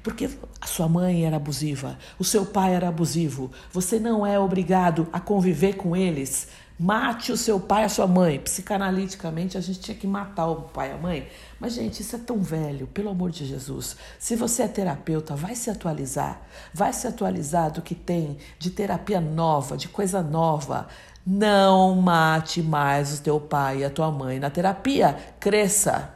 porque 0.03 0.29
a 0.59 0.65
sua 0.67 0.89
mãe 0.89 1.25
era 1.25 1.37
abusiva, 1.37 1.97
o 2.19 2.25
seu 2.25 2.45
pai 2.45 2.75
era 2.75 2.89
abusivo, 2.89 3.49
você 3.71 3.97
não 3.97 4.27
é 4.27 4.37
obrigado 4.37 5.07
a 5.13 5.21
conviver 5.21 5.77
com 5.77 5.95
eles 5.95 6.49
Mate 6.79 7.31
o 7.31 7.37
seu 7.37 7.59
pai 7.59 7.81
e 7.81 7.85
a 7.85 7.89
sua 7.89 8.05
mãe. 8.05 8.37
Psicanaliticamente, 8.37 9.57
a 9.57 9.61
gente 9.61 9.79
tinha 9.79 9.97
que 9.97 10.05
matar 10.05 10.47
o 10.47 10.61
pai 10.61 10.89
e 10.89 10.93
a 10.93 10.97
mãe. 10.97 11.27
Mas, 11.59 11.73
gente, 11.73 12.01
isso 12.01 12.15
é 12.15 12.19
tão 12.19 12.39
velho, 12.39 12.85
pelo 12.85 13.09
amor 13.09 13.31
de 13.31 13.45
Jesus. 13.45 13.97
Se 14.19 14.35
você 14.35 14.63
é 14.63 14.67
terapeuta, 14.67 15.35
vai 15.35 15.55
se 15.55 15.71
atualizar. 15.71 16.39
Vai 16.71 16.93
se 16.93 17.07
atualizar 17.07 17.71
do 17.71 17.81
que 17.81 17.95
tem 17.95 18.37
de 18.59 18.69
terapia 18.69 19.19
nova, 19.19 19.75
de 19.75 19.87
coisa 19.87 20.21
nova. 20.21 20.87
Não 21.25 21.95
mate 21.95 22.61
mais 22.61 23.17
o 23.17 23.23
teu 23.23 23.39
pai 23.39 23.79
e 23.79 23.83
a 23.83 23.89
tua 23.89 24.11
mãe 24.11 24.39
na 24.39 24.51
terapia. 24.51 25.17
Cresça. 25.39 26.13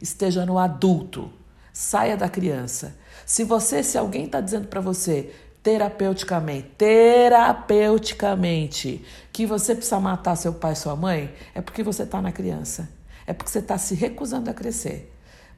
Esteja 0.00 0.46
no 0.46 0.58
adulto. 0.60 1.28
Saia 1.72 2.16
da 2.16 2.28
criança. 2.28 2.96
Se 3.26 3.42
você, 3.42 3.82
se 3.82 3.98
alguém 3.98 4.26
está 4.26 4.40
dizendo 4.40 4.68
para 4.68 4.80
você, 4.80 5.34
terapeuticamente, 5.62 6.68
terapeuticamente, 6.76 9.04
que 9.32 9.46
você 9.46 9.74
precisa 9.74 9.98
matar 10.00 10.36
seu 10.36 10.52
pai 10.52 10.72
e 10.72 10.76
sua 10.76 10.96
mãe, 10.96 11.32
é 11.54 11.60
porque 11.60 11.82
você 11.82 12.02
está 12.02 12.20
na 12.20 12.32
criança. 12.32 12.88
É 13.26 13.32
porque 13.32 13.50
você 13.50 13.60
está 13.60 13.78
se 13.78 13.94
recusando 13.94 14.50
a 14.50 14.54
crescer. 14.54 15.10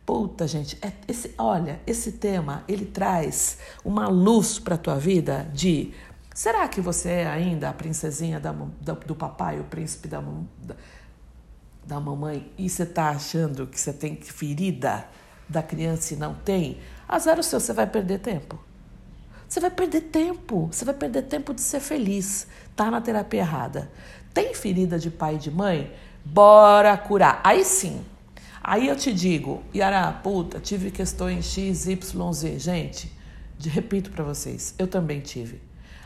Puta, 0.05 0.47
gente, 0.47 0.77
é 0.83 0.93
esse, 1.09 1.35
olha, 1.39 1.81
esse 1.87 2.13
tema, 2.13 2.63
ele 2.69 2.85
traz 2.85 3.57
uma 3.83 4.07
luz 4.07 4.59
para 4.59 4.77
tua 4.77 4.99
vida 4.99 5.49
de 5.53 5.95
será 6.35 6.69
que 6.69 6.83
você 6.83 7.09
é 7.09 7.27
ainda 7.27 7.71
a 7.71 7.73
princesinha 7.73 8.39
da, 8.39 8.55
da, 8.83 8.93
do 8.93 9.15
papai, 9.15 9.59
o 9.59 9.65
príncipe 9.65 10.07
da, 10.07 10.23
da, 10.59 10.77
da 11.87 11.99
mamãe, 11.99 12.53
e 12.59 12.69
você 12.69 12.83
está 12.83 13.09
achando 13.09 13.67
que 13.67 13.81
você 13.81 13.95
tem 13.95 14.15
ferida 14.17 15.09
da 15.49 15.63
criança 15.63 16.13
e 16.13 16.19
não 16.19 16.35
tem? 16.35 16.77
Azar 17.09 17.39
o 17.39 17.43
seu, 17.43 17.59
você 17.59 17.73
vai 17.73 17.87
perder 17.87 18.19
tempo. 18.19 18.63
Você 19.55 19.61
vai 19.61 19.71
perder 19.71 20.01
tempo. 20.01 20.69
Você 20.73 20.85
vai 20.85 20.95
perder 20.95 21.23
tempo 21.23 21.55
de 21.55 21.61
ser 21.61 21.79
feliz. 21.79 22.49
Tá 22.75 22.91
na 22.91 23.01
terapia 23.01 23.39
errada. 23.39 23.89
Tem 24.33 24.53
ferida 24.53 24.99
de 24.99 25.13
pai 25.13 25.37
e 25.37 25.39
de 25.39 25.49
mãe? 25.49 25.93
Bora 26.25 26.97
curar. 26.97 27.41
Aí 27.45 27.65
sim. 27.65 28.05
Aí 28.61 28.89
eu 28.89 28.97
te 28.97 29.13
digo, 29.13 29.63
Yara, 29.73 30.11
puta, 30.11 30.59
tive 30.59 30.91
questões 30.91 31.45
X, 31.45 31.87
Y, 31.87 32.33
Z. 32.33 32.59
Gente, 32.59 33.17
de, 33.57 33.69
repito 33.69 34.11
para 34.11 34.25
vocês, 34.25 34.75
eu 34.77 34.89
também 34.89 35.21
tive. 35.21 35.63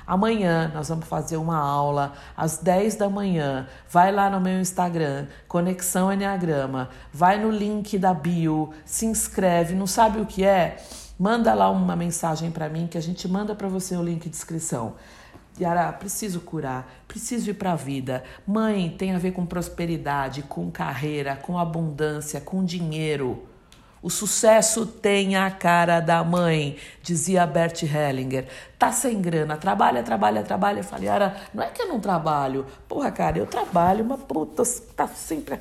Amanhã 0.07 0.71
nós 0.75 0.91
vamos 0.91 1.07
fazer 1.07 1.39
uma 1.39 1.57
aula 1.57 2.13
às 2.37 2.59
10 2.59 2.97
da 2.97 3.09
manhã. 3.09 3.67
Vai 3.89 4.13
lá 4.13 4.29
no 4.29 4.43
meu 4.43 4.61
Instagram, 4.61 5.27
Conexão 5.47 6.13
Enneagrama. 6.13 6.91
Vai 7.11 7.43
no 7.43 7.51
link 7.51 7.97
da 7.97 8.13
bio, 8.13 8.75
se 8.85 9.07
inscreve. 9.07 9.75
Não 9.75 9.87
sabe 9.87 10.21
o 10.21 10.27
que 10.27 10.45
é? 10.45 10.77
Manda 11.19 11.53
lá 11.53 11.69
uma 11.69 11.97
mensagem 11.97 12.49
para 12.49 12.69
mim 12.69 12.87
que 12.87 12.97
a 12.97 13.01
gente 13.01 13.27
manda 13.27 13.53
para 13.53 13.67
você 13.67 13.97
o 13.97 14.03
link 14.03 14.29
de 14.29 14.37
inscrição. 14.37 14.95
Yara, 15.61 15.93
preciso 15.93 16.41
curar, 16.41 16.89
preciso 17.09 17.51
ir 17.51 17.55
para 17.55 17.73
a 17.73 17.77
vida. 17.77 18.23
Mãe 18.47 18.95
tem 18.97 19.13
a 19.13 19.19
ver 19.19 19.33
com 19.33 19.45
prosperidade, 19.45 20.43
com 20.43 20.71
carreira, 20.71 21.35
com 21.35 21.59
abundância, 21.59 22.41
com 22.41 22.65
dinheiro. 22.65 23.43
O 24.01 24.09
sucesso 24.09 24.87
tem 24.87 25.35
a 25.35 25.51
cara 25.51 25.99
da 25.99 26.23
mãe, 26.23 26.77
dizia 27.03 27.45
Bert 27.45 27.83
Hellinger. 27.83 28.47
Tá 28.79 28.93
sem 28.93 29.21
grana, 29.21 29.57
trabalha, 29.57 30.05
trabalha, 30.05 30.45
trabalha. 30.45 30.79
Eu 30.79 30.85
falei, 30.85 31.09
Yara, 31.09 31.37
não 31.53 31.65
é 31.65 31.67
que 31.67 31.83
eu 31.83 31.89
não 31.89 31.99
trabalho. 31.99 32.65
Porra, 32.87 33.11
cara, 33.11 33.39
eu 33.39 33.47
trabalho, 33.47 34.05
uma 34.05 34.19
puta, 34.19 34.63
tá 34.95 35.09
sempre. 35.09 35.59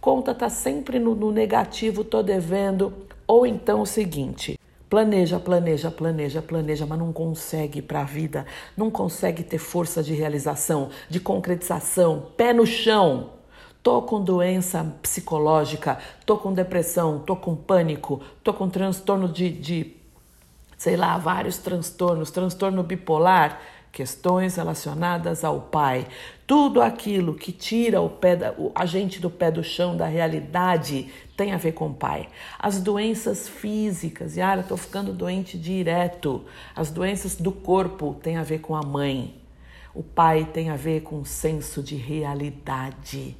Conta 0.00 0.32
tá 0.32 0.48
sempre 0.48 1.00
no, 1.00 1.16
no 1.16 1.32
negativo, 1.32 2.04
tô 2.04 2.22
devendo. 2.22 2.94
Ou 3.26 3.44
então 3.44 3.80
o 3.80 3.86
seguinte. 3.86 4.61
Planeja, 4.92 5.40
planeja, 5.40 5.90
planeja, 5.90 6.42
planeja, 6.42 6.84
mas 6.84 6.98
não 6.98 7.14
consegue 7.14 7.80
para 7.80 8.02
a 8.02 8.04
vida, 8.04 8.44
não 8.76 8.90
consegue 8.90 9.42
ter 9.42 9.56
força 9.56 10.02
de 10.02 10.12
realização, 10.12 10.90
de 11.08 11.18
concretização, 11.18 12.26
pé 12.36 12.52
no 12.52 12.66
chão. 12.66 13.30
Tô 13.82 14.02
com 14.02 14.22
doença 14.22 14.84
psicológica, 15.00 15.96
tô 16.26 16.36
com 16.36 16.52
depressão, 16.52 17.20
tô 17.20 17.34
com 17.34 17.56
pânico, 17.56 18.20
tô 18.44 18.52
com 18.52 18.68
transtorno 18.68 19.30
de, 19.30 19.48
de 19.48 19.96
sei 20.76 20.94
lá, 20.94 21.16
vários 21.16 21.56
transtornos, 21.56 22.30
transtorno 22.30 22.82
bipolar 22.82 23.62
questões 23.92 24.56
relacionadas 24.56 25.44
ao 25.44 25.60
pai, 25.60 26.06
tudo 26.46 26.80
aquilo 26.80 27.34
que 27.34 27.52
tira 27.52 28.00
o 28.00 28.08
pé 28.08 28.34
da, 28.34 28.54
a 28.74 28.86
gente 28.86 29.20
do 29.20 29.30
pé 29.30 29.50
do 29.50 29.62
chão 29.62 29.94
da 29.94 30.06
realidade 30.06 31.12
tem 31.36 31.52
a 31.52 31.58
ver 31.58 31.72
com 31.72 31.88
o 31.88 31.94
pai. 31.94 32.28
As 32.58 32.80
doenças 32.80 33.48
físicas, 33.48 34.36
Yara, 34.36 34.62
estou 34.62 34.78
ficando 34.78 35.12
doente 35.12 35.58
direto. 35.58 36.44
As 36.74 36.90
doenças 36.90 37.36
do 37.36 37.52
corpo 37.52 38.16
têm 38.22 38.38
a 38.38 38.42
ver 38.42 38.60
com 38.60 38.74
a 38.74 38.82
mãe. 38.82 39.34
O 39.94 40.02
pai 40.02 40.48
tem 40.50 40.70
a 40.70 40.76
ver 40.76 41.02
com 41.02 41.20
o 41.20 41.26
senso 41.26 41.82
de 41.82 41.94
realidade. 41.94 43.36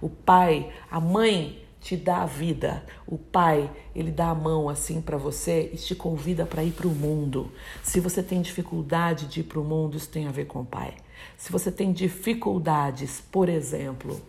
O 0.00 0.08
pai, 0.08 0.68
a 0.90 0.98
mãe 0.98 1.62
te 1.82 1.96
dá 1.96 2.22
a 2.22 2.26
vida. 2.26 2.84
O 3.06 3.18
pai, 3.18 3.68
ele 3.94 4.12
dá 4.12 4.30
a 4.30 4.34
mão 4.34 4.68
assim 4.68 5.00
para 5.00 5.16
você 5.16 5.68
e 5.72 5.76
te 5.76 5.94
convida 5.94 6.46
para 6.46 6.62
ir 6.62 6.70
para 6.70 6.86
o 6.86 6.94
mundo. 6.94 7.50
Se 7.82 7.98
você 7.98 8.22
tem 8.22 8.40
dificuldade 8.40 9.26
de 9.26 9.40
ir 9.40 9.42
para 9.42 9.58
o 9.58 9.64
mundo, 9.64 9.96
isso 9.96 10.08
tem 10.08 10.28
a 10.28 10.30
ver 10.30 10.46
com 10.46 10.60
o 10.60 10.64
pai. 10.64 10.94
Se 11.36 11.50
você 11.50 11.72
tem 11.72 11.92
dificuldades, 11.92 13.20
por 13.32 13.48
exemplo, 13.48 14.20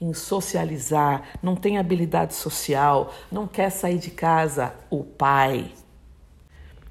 em 0.00 0.14
socializar, 0.14 1.30
não 1.42 1.56
tem 1.56 1.78
habilidade 1.78 2.34
social, 2.34 3.12
não 3.30 3.46
quer 3.46 3.70
sair 3.70 3.98
de 3.98 4.10
casa, 4.10 4.74
o 4.88 5.02
pai. 5.02 5.72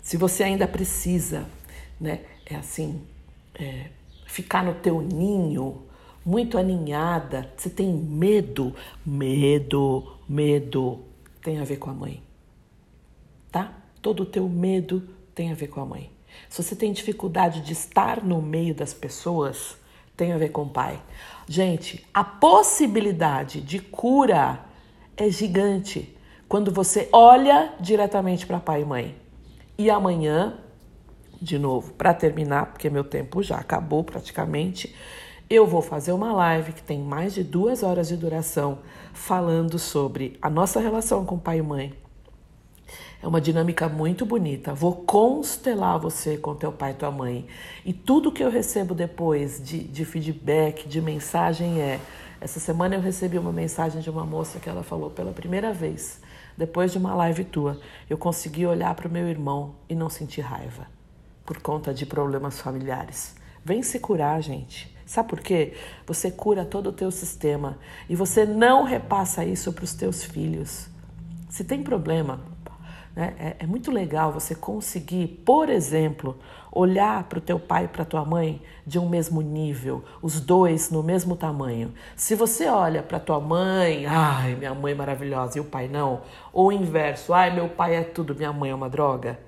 Se 0.01 0.17
você 0.17 0.43
ainda 0.43 0.67
precisa, 0.67 1.47
né, 1.99 2.21
é 2.45 2.55
assim, 2.55 3.01
é, 3.55 3.87
ficar 4.25 4.63
no 4.63 4.75
teu 4.75 5.01
ninho, 5.01 5.88
muito 6.25 6.57
aninhada, 6.57 7.51
você 7.55 7.69
tem 7.69 7.91
medo, 7.91 8.75
medo, 9.05 10.17
medo, 10.27 10.99
tem 11.41 11.59
a 11.59 11.63
ver 11.63 11.77
com 11.77 11.89
a 11.89 11.93
mãe. 11.93 12.21
Tá? 13.51 13.73
Todo 14.01 14.23
o 14.23 14.25
teu 14.25 14.47
medo 14.47 15.07
tem 15.33 15.51
a 15.51 15.55
ver 15.55 15.67
com 15.67 15.81
a 15.81 15.85
mãe. 15.85 16.11
Se 16.47 16.61
você 16.61 16.75
tem 16.75 16.91
dificuldade 16.91 17.61
de 17.61 17.73
estar 17.73 18.23
no 18.23 18.41
meio 18.41 18.75
das 18.75 18.93
pessoas, 18.93 19.77
tem 20.15 20.33
a 20.33 20.37
ver 20.37 20.49
com 20.49 20.63
o 20.63 20.69
pai. 20.69 21.01
Gente, 21.47 22.05
a 22.13 22.23
possibilidade 22.23 23.61
de 23.61 23.79
cura 23.79 24.59
é 25.15 25.29
gigante 25.29 26.15
quando 26.47 26.71
você 26.71 27.07
olha 27.11 27.73
diretamente 27.79 28.45
para 28.45 28.59
pai 28.59 28.81
e 28.81 28.85
mãe. 28.85 29.15
E 29.77 29.89
amanhã, 29.89 30.59
de 31.41 31.57
novo, 31.57 31.93
para 31.93 32.13
terminar, 32.13 32.67
porque 32.67 32.89
meu 32.89 33.03
tempo 33.03 33.41
já 33.41 33.57
acabou 33.57 34.03
praticamente, 34.03 34.93
eu 35.49 35.65
vou 35.65 35.81
fazer 35.81 36.11
uma 36.11 36.31
live 36.31 36.73
que 36.73 36.83
tem 36.83 36.99
mais 36.99 37.33
de 37.33 37.43
duas 37.43 37.81
horas 37.81 38.07
de 38.07 38.15
duração 38.15 38.79
falando 39.13 39.79
sobre 39.79 40.37
a 40.41 40.49
nossa 40.49 40.79
relação 40.79 41.25
com 41.25 41.39
pai 41.39 41.57
e 41.57 41.61
mãe. 41.63 41.93
É 43.21 43.27
uma 43.27 43.41
dinâmica 43.41 43.89
muito 43.89 44.25
bonita. 44.25 44.73
Vou 44.73 44.93
constelar 44.93 45.99
você 45.99 46.37
com 46.37 46.55
teu 46.55 46.71
pai 46.71 46.91
e 46.91 46.93
tua 46.93 47.11
mãe. 47.11 47.47
E 47.83 47.91
tudo 47.91 48.31
que 48.31 48.43
eu 48.43 48.49
recebo 48.49 48.93
depois 48.93 49.61
de, 49.61 49.79
de 49.79 50.05
feedback, 50.05 50.87
de 50.87 51.01
mensagem 51.01 51.81
é. 51.81 51.99
Essa 52.39 52.59
semana 52.59 52.95
eu 52.95 53.01
recebi 53.01 53.37
uma 53.37 53.51
mensagem 53.51 54.01
de 54.01 54.09
uma 54.09 54.23
moça 54.23 54.59
que 54.59 54.69
ela 54.69 54.83
falou 54.83 55.09
pela 55.09 55.33
primeira 55.33 55.73
vez, 55.73 56.21
depois 56.55 56.93
de 56.93 56.97
uma 56.97 57.13
live 57.13 57.43
tua, 57.43 57.77
eu 58.09 58.17
consegui 58.17 58.65
olhar 58.65 58.95
para 58.95 59.09
o 59.09 59.11
meu 59.11 59.27
irmão 59.27 59.75
e 59.89 59.95
não 59.95 60.09
sentir 60.09 60.39
raiva 60.41 60.87
por 61.45 61.61
conta 61.61 61.93
de 61.93 62.05
problemas 62.05 62.61
familiares. 62.61 63.38
Vem 63.63 63.83
se 63.83 63.99
curar, 63.99 64.41
gente. 64.41 64.95
Sabe 65.05 65.29
por 65.29 65.39
quê? 65.39 65.73
Você 66.05 66.29
cura 66.29 66.63
todo 66.63 66.89
o 66.89 66.93
teu 66.93 67.09
sistema 67.09 67.79
e 68.07 68.15
você 68.15 68.45
não 68.45 68.83
repassa 68.83 69.43
isso 69.43 69.73
para 69.73 69.83
os 69.83 69.95
teus 69.95 70.23
filhos. 70.23 70.87
Se 71.49 71.63
tem 71.63 71.81
problema, 71.81 72.39
né, 73.15 73.33
é, 73.39 73.55
é 73.63 73.65
muito 73.65 73.91
legal 73.91 74.31
você 74.31 74.53
conseguir, 74.53 75.41
por 75.43 75.67
exemplo, 75.67 76.37
olhar 76.71 77.23
para 77.23 77.39
o 77.39 77.41
teu 77.41 77.59
pai 77.59 77.85
e 77.85 77.87
para 77.87 78.05
tua 78.05 78.23
mãe 78.23 78.61
de 78.85 78.99
um 78.99 79.09
mesmo 79.09 79.41
nível, 79.41 80.03
os 80.21 80.39
dois 80.39 80.91
no 80.91 81.01
mesmo 81.01 81.35
tamanho. 81.35 81.91
Se 82.15 82.35
você 82.35 82.67
olha 82.67 83.01
para 83.01 83.19
tua 83.19 83.39
mãe, 83.39 84.05
ai, 84.05 84.53
minha 84.53 84.75
mãe 84.75 84.93
é 84.93 84.95
maravilhosa 84.95 85.57
e 85.57 85.61
o 85.61 85.65
pai 85.65 85.87
não, 85.87 86.21
ou 86.53 86.67
o 86.67 86.71
inverso, 86.71 87.33
ai, 87.33 87.49
meu 87.49 87.67
pai 87.67 87.95
é 87.95 88.03
tudo, 88.03 88.35
minha 88.35 88.53
mãe 88.53 88.69
é 88.69 88.75
uma 88.75 88.89
droga 88.89 89.39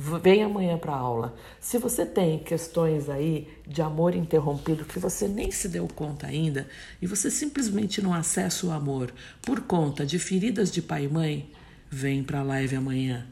Vem 0.00 0.44
amanhã 0.44 0.78
para 0.78 0.94
aula. 0.94 1.34
Se 1.60 1.76
você 1.76 2.06
tem 2.06 2.38
questões 2.38 3.08
aí 3.08 3.48
de 3.66 3.82
amor 3.82 4.14
interrompido 4.14 4.84
que 4.84 4.96
você 4.96 5.26
nem 5.26 5.50
se 5.50 5.68
deu 5.68 5.88
conta 5.88 6.28
ainda 6.28 6.68
e 7.02 7.06
você 7.06 7.28
simplesmente 7.32 8.00
não 8.00 8.14
acessa 8.14 8.64
o 8.64 8.70
amor 8.70 9.12
por 9.42 9.60
conta 9.62 10.06
de 10.06 10.16
feridas 10.20 10.70
de 10.70 10.80
pai 10.80 11.06
e 11.06 11.08
mãe, 11.08 11.50
vem 11.90 12.22
para 12.22 12.38
a 12.38 12.44
live 12.44 12.76
amanhã. 12.76 13.26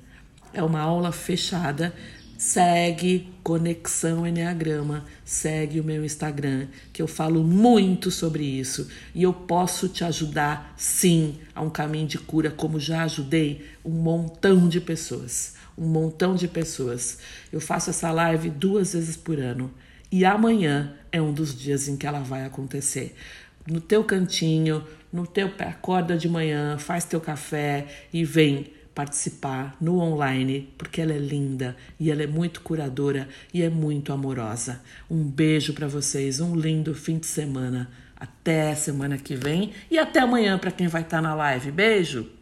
É 0.52 0.60
uma 0.60 0.80
aula 0.80 1.12
fechada. 1.12 1.94
Segue 2.36 3.32
Conexão 3.42 4.26
Enneagrama, 4.26 5.06
segue 5.24 5.80
o 5.80 5.84
meu 5.84 6.04
Instagram, 6.04 6.66
que 6.92 7.00
eu 7.00 7.08
falo 7.08 7.42
muito 7.42 8.10
sobre 8.10 8.44
isso 8.44 8.90
e 9.14 9.22
eu 9.22 9.32
posso 9.32 9.88
te 9.88 10.04
ajudar 10.04 10.74
sim 10.76 11.38
a 11.54 11.62
um 11.62 11.70
caminho 11.70 12.06
de 12.06 12.18
cura, 12.18 12.50
como 12.50 12.78
já 12.78 13.04
ajudei 13.04 13.64
um 13.82 13.90
montão 13.90 14.68
de 14.68 14.82
pessoas 14.82 15.55
um 15.76 15.86
montão 15.86 16.34
de 16.34 16.48
pessoas. 16.48 17.18
Eu 17.52 17.60
faço 17.60 17.90
essa 17.90 18.10
live 18.10 18.50
duas 18.50 18.92
vezes 18.92 19.16
por 19.16 19.38
ano 19.38 19.72
E 20.10 20.24
amanhã 20.24 20.94
é 21.10 21.20
um 21.20 21.32
dos 21.32 21.58
dias 21.58 21.88
em 21.88 21.96
que 21.96 22.06
ela 22.06 22.20
vai 22.20 22.44
acontecer. 22.44 23.14
No 23.66 23.80
teu 23.80 24.04
cantinho, 24.04 24.84
no 25.12 25.26
teu 25.26 25.50
acorda 25.58 26.16
de 26.16 26.28
manhã, 26.28 26.78
faz 26.78 27.04
teu 27.04 27.20
café 27.20 27.86
e 28.12 28.24
vem 28.24 28.72
participar 28.94 29.76
no 29.78 29.98
online, 29.98 30.72
porque 30.78 31.02
ela 31.02 31.12
é 31.12 31.18
linda 31.18 31.76
e 32.00 32.10
ela 32.10 32.22
é 32.22 32.26
muito 32.26 32.62
curadora 32.62 33.28
e 33.52 33.62
é 33.62 33.68
muito 33.68 34.12
amorosa. 34.12 34.80
Um 35.10 35.22
beijo 35.22 35.74
para 35.74 35.86
vocês, 35.86 36.40
um 36.40 36.56
lindo 36.56 36.94
fim 36.94 37.18
de 37.18 37.26
semana. 37.26 37.90
Até 38.16 38.74
semana 38.74 39.18
que 39.18 39.34
vem 39.34 39.72
e 39.90 39.98
até 39.98 40.20
amanhã 40.20 40.58
para 40.58 40.70
quem 40.70 40.86
vai 40.86 41.02
estar 41.02 41.18
tá 41.18 41.22
na 41.22 41.34
live. 41.34 41.70
Beijo. 41.70 42.35